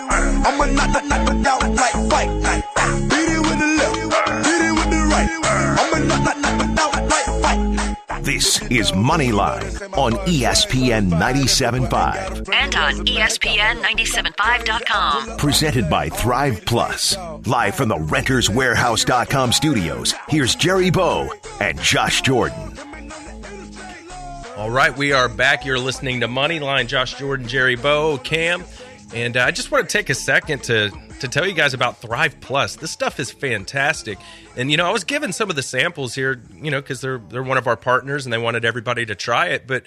[0.45, 2.30] I'ma knock, knock, knock boogie out like fight.
[3.11, 5.30] Hit it with the left, hit it with the right.
[5.80, 7.30] I'ma knock, knock, knock boogie out like
[8.07, 8.24] fight.
[8.24, 12.49] This is Moneyline on ESPN 97.5.
[12.53, 15.38] And on E ESPN 975.com.
[15.38, 17.18] Presented by Thrive Plus.
[17.45, 21.30] Live from the renterswarehouse.com studios, here's Jerry Bow
[21.61, 22.76] and Josh Jordan.
[24.58, 25.66] All right, we are back.
[25.66, 26.88] You're listening to Moneyline.
[26.88, 28.64] Josh Jordan, Jerry Bow, Cam,
[29.14, 30.89] and uh, I just want to take a second to
[31.20, 32.76] to tell you guys about Thrive Plus.
[32.76, 34.18] This stuff is fantastic,
[34.55, 37.20] and you know I was given some of the samples here, you know, because they're
[37.20, 39.84] they're one of our partners and they wanted everybody to try it, but.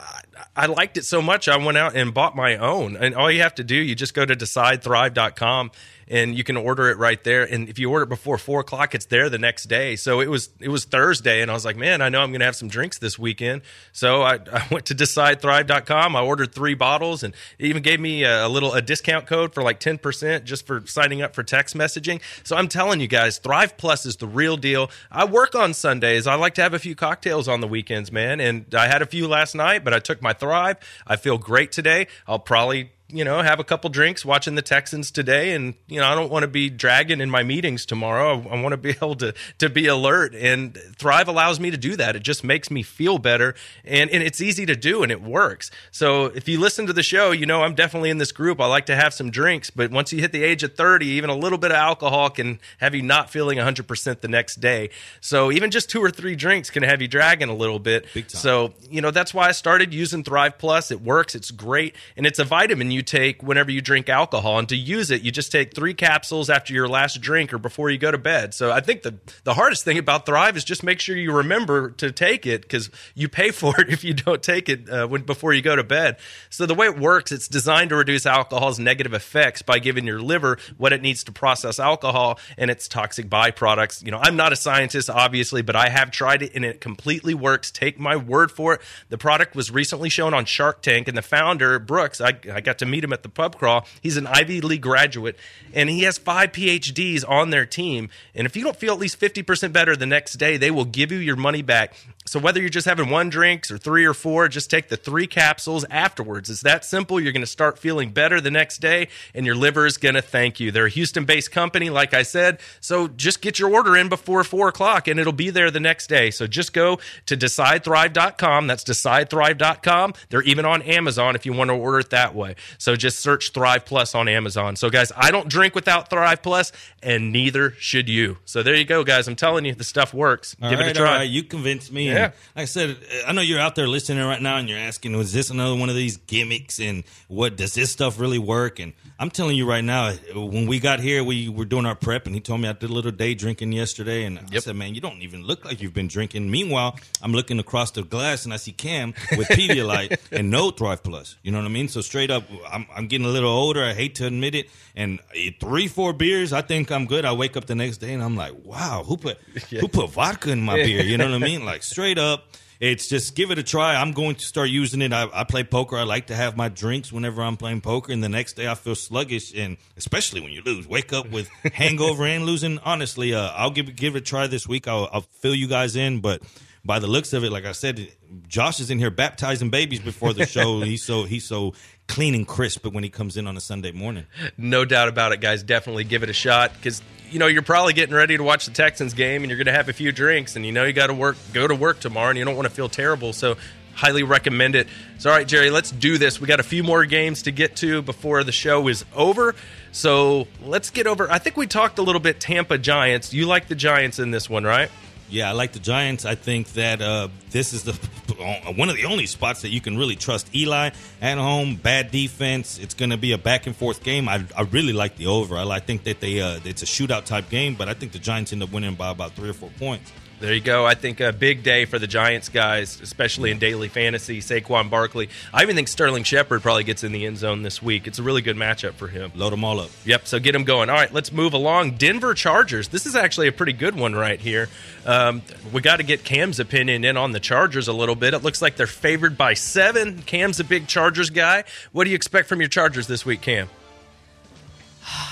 [0.00, 0.20] I,
[0.56, 2.96] I liked it so much, I went out and bought my own.
[2.96, 5.70] And all you have to do, you just go to decidethrive.com
[6.08, 7.44] and you can order it right there.
[7.44, 9.96] And if you order it before four o'clock, it's there the next day.
[9.96, 12.40] So it was it was Thursday, and I was like, man, I know I'm going
[12.40, 13.62] to have some drinks this weekend.
[13.92, 16.16] So I, I went to decidethrive.com.
[16.16, 19.54] I ordered three bottles, and it even gave me a, a little a discount code
[19.54, 22.20] for like ten percent just for signing up for text messaging.
[22.44, 24.90] So I'm telling you guys, Thrive Plus is the real deal.
[25.10, 26.26] I work on Sundays.
[26.26, 28.40] I like to have a few cocktails on the weekends, man.
[28.40, 30.76] And I had a few last night, but I took my Thrive.
[31.06, 32.06] I feel great today.
[32.26, 35.52] I'll probably you know, have a couple drinks watching the Texans today.
[35.52, 38.42] And, you know, I don't want to be dragging in my meetings tomorrow.
[38.42, 40.34] I, I want to be able to, to be alert.
[40.34, 42.16] And Thrive allows me to do that.
[42.16, 43.54] It just makes me feel better.
[43.84, 45.70] And, and it's easy to do and it works.
[45.90, 48.60] So if you listen to the show, you know, I'm definitely in this group.
[48.60, 49.68] I like to have some drinks.
[49.68, 52.60] But once you hit the age of 30, even a little bit of alcohol can
[52.78, 54.90] have you not feeling 100% the next day.
[55.20, 58.06] So even just two or three drinks can have you dragging a little bit.
[58.28, 60.90] So, you know, that's why I started using Thrive Plus.
[60.90, 61.34] It works.
[61.34, 61.94] It's great.
[62.16, 64.58] And it's a vitamin you take whenever you drink alcohol.
[64.58, 67.90] And to use it, you just take three capsules after your last drink or before
[67.90, 68.54] you go to bed.
[68.54, 71.90] So I think the, the hardest thing about Thrive is just make sure you remember
[71.92, 75.22] to take it because you pay for it if you don't take it uh, when,
[75.22, 76.16] before you go to bed.
[76.50, 80.20] So the way it works, it's designed to reduce alcohol's negative effects by giving your
[80.20, 84.04] liver what it needs to process alcohol and its toxic byproducts.
[84.04, 87.34] You know, I'm not a scientist, obviously, but I have tried it and it completely
[87.34, 87.70] works.
[87.70, 88.80] Take my word for it.
[89.08, 92.78] The product was recently shown on Shark Tank, and the founder, Brooks, I, I got
[92.78, 93.86] to meet him at the pub crawl.
[94.00, 95.36] He's an Ivy League graduate,
[95.72, 98.10] and he has five PhDs on their team.
[98.34, 101.12] And if you don't feel at least 50% better the next day, they will give
[101.12, 101.94] you your money back.
[102.24, 105.26] So whether you're just having one drink or three or four, just take the three
[105.26, 106.48] capsules afterwards.
[106.48, 107.20] It's that simple.
[107.20, 110.22] You're going to start feeling better the next day, and your liver is going to
[110.22, 110.70] thank you.
[110.70, 112.60] They're a Houston-based company, like I said.
[112.80, 116.06] So just get your order in before four o'clock, and it'll be there the next
[116.06, 116.30] day.
[116.30, 118.66] So just go to decidethrive.com.
[118.66, 120.14] That's decidethrive.com.
[120.30, 122.54] They're even on Amazon if you want to order it that way.
[122.78, 124.76] So just search Thrive Plus on Amazon.
[124.76, 128.38] So guys, I don't drink without Thrive Plus, and neither should you.
[128.44, 129.28] So there you go, guys.
[129.28, 130.56] I'm telling you, the stuff works.
[130.62, 131.16] All Give right, it a try.
[131.18, 131.28] right.
[131.30, 132.06] You convinced me.
[132.08, 132.24] Yeah.
[132.24, 134.78] And like I said, uh, I know you're out there listening right now and you're
[134.78, 136.80] asking, was this another one of these gimmicks?
[136.80, 138.78] And what does this stuff really work?
[138.78, 142.26] And I'm telling you right now, when we got here, we were doing our prep
[142.26, 144.24] and he told me I did a little day drinking yesterday.
[144.24, 146.50] And I said, man, you don't even look like you've been drinking.
[146.50, 151.02] Meanwhile, I'm looking across the glass and I see Cam with Pedialyte and no Thrive
[151.02, 151.36] Plus.
[151.42, 151.88] You know what I mean?
[151.88, 153.82] So straight up, I'm, I'm getting a little older.
[153.82, 154.68] I hate to admit it.
[154.94, 157.24] And uh, three, four beers, I think I'm good.
[157.24, 159.38] I wake up the next day and I'm like, wow, who put
[159.70, 161.02] who put vodka in my beer?
[161.02, 161.64] You know what I mean?
[161.72, 162.48] Like straight up.
[162.80, 163.94] It's just give it a try.
[163.94, 165.12] I'm going to start using it.
[165.12, 165.96] I, I play poker.
[165.96, 168.74] I like to have my drinks whenever I'm playing poker, and the next day I
[168.74, 172.80] feel sluggish, and especially when you lose, wake up with hangover and losing.
[172.80, 174.88] Honestly, uh, I'll give give it a try this week.
[174.88, 176.42] I'll, I'll fill you guys in, but
[176.84, 178.08] by the looks of it, like I said,
[178.48, 180.80] Josh is in here baptizing babies before the show.
[180.80, 181.74] he's so he's so
[182.08, 184.26] clean and crisp but when he comes in on a Sunday morning.
[184.56, 185.62] No doubt about it, guys.
[185.62, 188.72] Definitely give it a shot because you know you're probably getting ready to watch the
[188.72, 191.06] Texans game and you're going to have a few drinks and you know you got
[191.08, 193.32] to work, go to work tomorrow, and you don't want to feel terrible.
[193.32, 193.56] So
[193.94, 194.88] highly recommend it.
[195.18, 196.40] So all right, Jerry, let's do this.
[196.40, 199.54] We got a few more games to get to before the show is over.
[199.92, 201.30] So let's get over.
[201.30, 203.32] I think we talked a little bit Tampa Giants.
[203.32, 204.90] You like the Giants in this one, right?
[205.30, 206.24] Yeah, I like the Giants.
[206.24, 207.92] I think that uh, this is the
[208.76, 210.54] one of the only spots that you can really trust.
[210.54, 212.78] Eli at home, bad defense.
[212.78, 214.28] It's going to be a back and forth game.
[214.28, 215.56] I, I really like the over.
[215.56, 218.18] I, I think that they uh, it's a shootout type game, but I think the
[218.18, 220.12] Giants end up winning by about three or four points.
[220.42, 220.84] There you go.
[220.84, 224.40] I think a big day for the Giants guys, especially in daily fantasy.
[224.40, 225.28] Saquon Barkley.
[225.54, 228.08] I even think Sterling Shepard probably gets in the end zone this week.
[228.08, 229.30] It's a really good matchup for him.
[229.36, 229.90] Load them all up.
[230.04, 230.26] Yep.
[230.26, 230.90] So get them going.
[230.90, 231.92] All right, let's move along.
[231.92, 232.88] Denver Chargers.
[232.88, 234.68] This is actually a pretty good one right here.
[235.06, 238.34] Um, we got to get Cam's opinion in on the Chargers a little bit.
[238.34, 240.22] It looks like they're favored by seven.
[240.22, 241.62] Cam's a big Chargers guy.
[241.92, 243.68] What do you expect from your Chargers this week, Cam?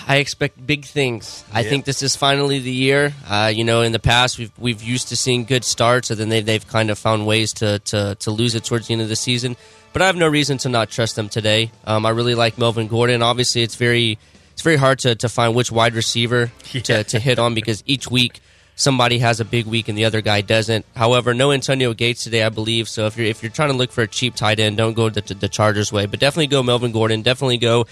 [0.08, 1.44] I expect big things.
[1.52, 1.70] I Yeah.
[1.70, 3.14] think this is finally the year.
[3.28, 6.28] Uh, you know, in the past we've we've used to seeing good starts, and then
[6.28, 9.08] they've they've kind of found ways to to to lose it towards the end of
[9.08, 9.56] the season.
[9.92, 11.70] But I have no reason to not trust them today.
[11.84, 13.22] Um, I really like Melvin Gordon.
[13.22, 14.18] Obviously, it's very
[14.52, 18.10] it's very hard to, to find which wide receiver to, to hit on because each
[18.10, 18.40] week
[18.76, 20.84] somebody has a big week and the other guy doesn't.
[20.96, 22.88] However, no Antonio Gates today, I believe.
[22.88, 25.08] So if you're if you're trying to look for a cheap tight end, don't go
[25.10, 27.22] the, the Chargers way, but definitely go Melvin Gordon.
[27.22, 27.86] Definitely go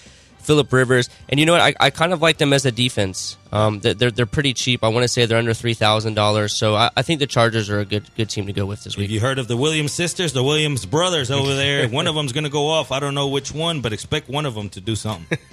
[0.49, 1.11] Philip Rivers.
[1.29, 1.61] And you know what?
[1.61, 3.37] I, I kind of like them as a defense.
[3.53, 4.85] Um, they're they're- pretty cheap.
[4.85, 6.59] I want to say they're under three thousand dollars.
[6.59, 8.97] So I, I think the Chargers are a good good team to go with this
[8.97, 9.05] week.
[9.07, 11.89] Have you heard of the Williams sisters, the Williams brothers over there?
[11.89, 12.93] one of them's going to go off.
[12.93, 15.39] I don't know which one, but expect one of them to do something.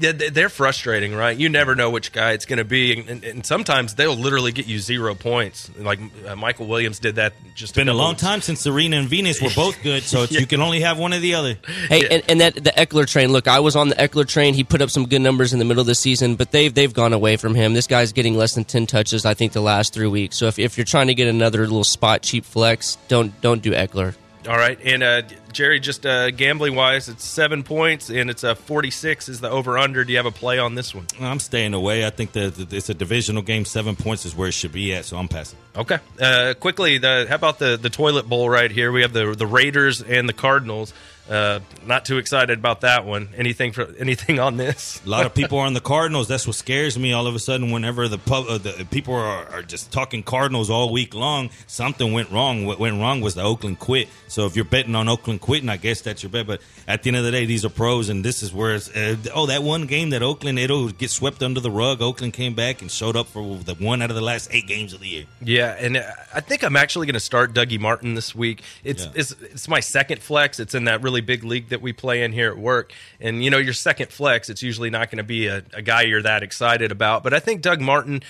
[0.00, 1.36] Yeah, they- they're frustrating, right?
[1.36, 4.50] You never know which guy it's going to be, and, and, and sometimes they'll literally
[4.50, 5.70] get you zero points.
[5.78, 7.32] Like uh, Michael Williams did that.
[7.54, 10.02] Just It's been a couple long weeks- time since Serena and Venus were both good,
[10.02, 11.58] so it's, you can only have one or the other.
[11.88, 13.30] Hey, and, and that the Ekeler train.
[13.32, 14.54] Look, I was on the Ekeler train.
[14.54, 16.92] He put up some good numbers in the middle of the season, but they've they've
[16.92, 17.74] gone away from him.
[17.74, 20.36] This guy's getting less than ten touches, I think, the last three weeks.
[20.36, 23.72] So if, if you're trying to get another little spot cheap flex, don't don't do
[23.72, 24.14] Ekeler.
[24.46, 25.22] All right, and uh,
[25.52, 30.04] Jerry, just uh, gambling wise, it's seven points, and it's a forty-six is the over/under.
[30.04, 31.06] Do you have a play on this one?
[31.20, 32.06] I'm staying away.
[32.06, 33.66] I think that that it's a divisional game.
[33.66, 35.58] Seven points is where it should be at, so I'm passing.
[35.76, 35.98] Okay.
[36.18, 38.90] Uh, quickly, the how about the the toilet bowl right here?
[38.90, 40.94] We have the the Raiders and the Cardinals.
[41.28, 43.28] Uh, not too excited about that one.
[43.36, 45.00] Anything for anything on this?
[45.04, 46.26] A lot of people are on the Cardinals.
[46.28, 47.12] That's what scares me.
[47.12, 50.70] All of a sudden, whenever the pub, uh, the people are, are just talking Cardinals
[50.70, 52.64] all week long, something went wrong.
[52.64, 54.08] What went wrong was the Oakland quit.
[54.28, 56.46] So if you're betting on Oakland quitting, I guess that's your bet.
[56.46, 58.88] But at the end of the day, these are pros, and this is where it's
[58.96, 62.00] uh, oh that one game that Oakland it'll get swept under the rug.
[62.00, 64.92] Oakland came back and showed up for the one out of the last eight games
[64.94, 65.24] of the year.
[65.42, 66.02] Yeah, and uh,
[66.34, 68.62] I think I'm actually going to start Dougie Martin this week.
[68.82, 69.12] It's, Yeah.
[69.14, 70.58] it's it's my second flex.
[70.58, 72.92] It's in that really big league that we play in here at work.
[73.20, 76.02] And you know, your second flex, it's usually not going to be a, a guy
[76.02, 77.22] you're that excited about.
[77.22, 78.22] But I think Doug Martin.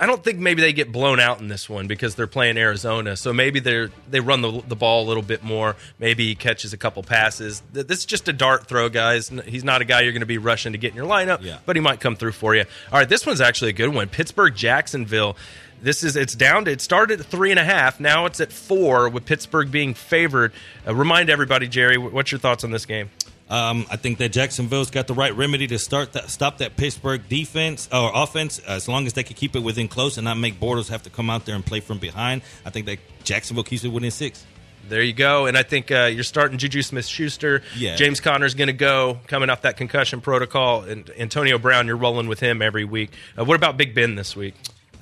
[0.00, 3.18] I don't think maybe they get blown out in this one because they're playing Arizona.
[3.18, 5.76] So maybe they they run the, the ball a little bit more.
[5.98, 7.62] Maybe he catches a couple passes.
[7.70, 9.28] This is just a dart throw, guys.
[9.44, 11.58] He's not a guy you're going to be rushing to get in your lineup, Yeah.
[11.66, 12.62] but he might come through for you.
[12.92, 14.08] All right, this one's actually a good one.
[14.08, 15.36] Pittsburgh Jacksonville.
[15.84, 18.00] This is it's down to it started at three and a half.
[18.00, 20.54] Now it's at four with Pittsburgh being favored.
[20.86, 23.10] Uh, remind everybody, Jerry, what's your thoughts on this game?
[23.50, 27.28] Um, I think that Jacksonville's got the right remedy to start that, stop that Pittsburgh
[27.28, 28.60] defense or offense.
[28.60, 31.10] As long as they can keep it within close and not make Bortles have to
[31.10, 34.42] come out there and play from behind, I think that Jacksonville keeps it within six.
[34.88, 35.44] There you go.
[35.44, 37.62] And I think uh, you're starting Juju Smith Schuster.
[37.76, 37.96] Yeah.
[37.96, 40.82] James Conner's going to go coming off that concussion protocol.
[40.82, 43.10] And Antonio Brown, you're rolling with him every week.
[43.38, 44.54] Uh, what about Big Ben this week?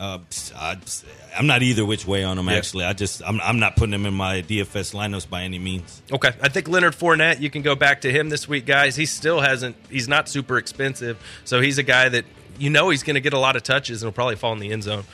[0.03, 0.19] Uh,
[0.57, 0.77] I,
[1.35, 2.49] am not either which way on him.
[2.49, 2.55] Yeah.
[2.55, 6.03] Actually, I just I'm, I'm not putting him in my DFS lineups by any means.
[6.11, 7.39] Okay, I think Leonard Fournette.
[7.39, 8.97] You can go back to him this week, guys.
[8.97, 9.77] He still hasn't.
[9.89, 12.25] He's not super expensive, so he's a guy that
[12.59, 14.59] you know he's going to get a lot of touches and will probably fall in
[14.59, 15.05] the end zone.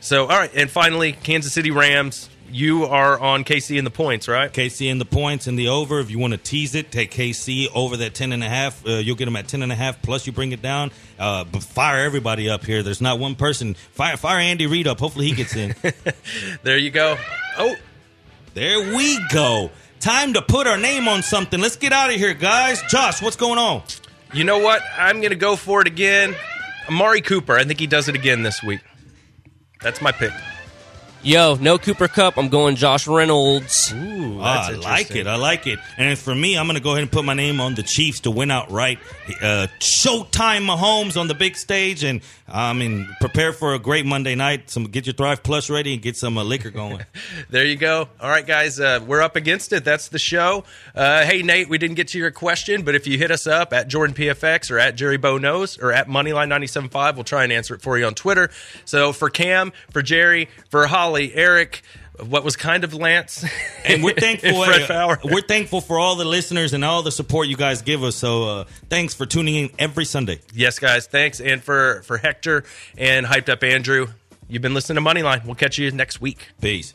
[0.00, 2.28] So, all right, and finally, Kansas City Rams.
[2.50, 4.52] You are on KC in the points, right?
[4.52, 6.00] KC in the points and the over.
[6.00, 8.86] If you want to tease it, take KC over that ten and a half.
[8.86, 10.00] Uh, you'll get them at ten and a half.
[10.02, 10.90] Plus, you bring it down.
[11.18, 12.82] Uh, but fire everybody up here.
[12.82, 13.74] There's not one person.
[13.92, 14.98] Fire fire Andy Reid up.
[14.98, 15.74] Hopefully he gets in.
[16.62, 17.16] There you go.
[17.58, 17.74] Oh,
[18.54, 19.70] There we go.
[20.00, 21.60] time to put our name on something.
[21.60, 22.80] Let's get out of here, guys.
[22.88, 23.82] Josh, what's going on?
[24.32, 24.82] You know what?
[24.96, 26.34] I'm going to go for it again.
[26.88, 27.56] Amari Cooper.
[27.56, 28.80] I think he does it again this week.
[29.82, 30.32] That's my pick.
[31.22, 32.38] Yo, no Cooper Kupp.
[32.38, 33.92] I'm going Josh Reynolds.
[33.92, 35.26] Ooh, I like it.
[35.26, 35.80] I like it.
[35.96, 38.20] And for me, I'm going to go ahead and put my name on the Chiefs
[38.20, 38.98] to win outright.
[39.42, 42.20] Uh, Showtime Mahomes on the big stage, and
[42.50, 44.70] I mean, prepare for a great Monday night.
[44.70, 47.04] Some get your Thrive Plus ready and get some uh, liquor going.
[47.50, 48.08] There you go.
[48.20, 49.84] All right, guys, uh, we're up against it.
[49.84, 50.64] That's the show.
[50.94, 53.72] Uh, hey, Nate, we didn't get to your question, but if you hit us up
[53.72, 57.74] at Jordan PFX or at Jerry Bow Knows or at Moneyline975, we'll try and answer
[57.74, 58.50] it for you on Twitter.
[58.84, 61.82] So for Cam, for Jerry, for Holly, Eric,
[62.26, 63.44] what was kind of Lance,
[63.84, 64.64] and we're thankful.
[64.64, 68.16] Fred we're thankful for all the listeners and all the support you guys give us.
[68.16, 70.40] So uh, thanks for tuning in every Sunday.
[70.54, 71.40] Yes, guys, thanks.
[71.40, 72.64] And for, for Hector
[72.96, 74.08] and Hyped Up Andrew,
[74.48, 75.44] you've been listening to Moneyline.
[75.44, 76.48] We'll catch you next week.
[76.60, 76.94] Peace.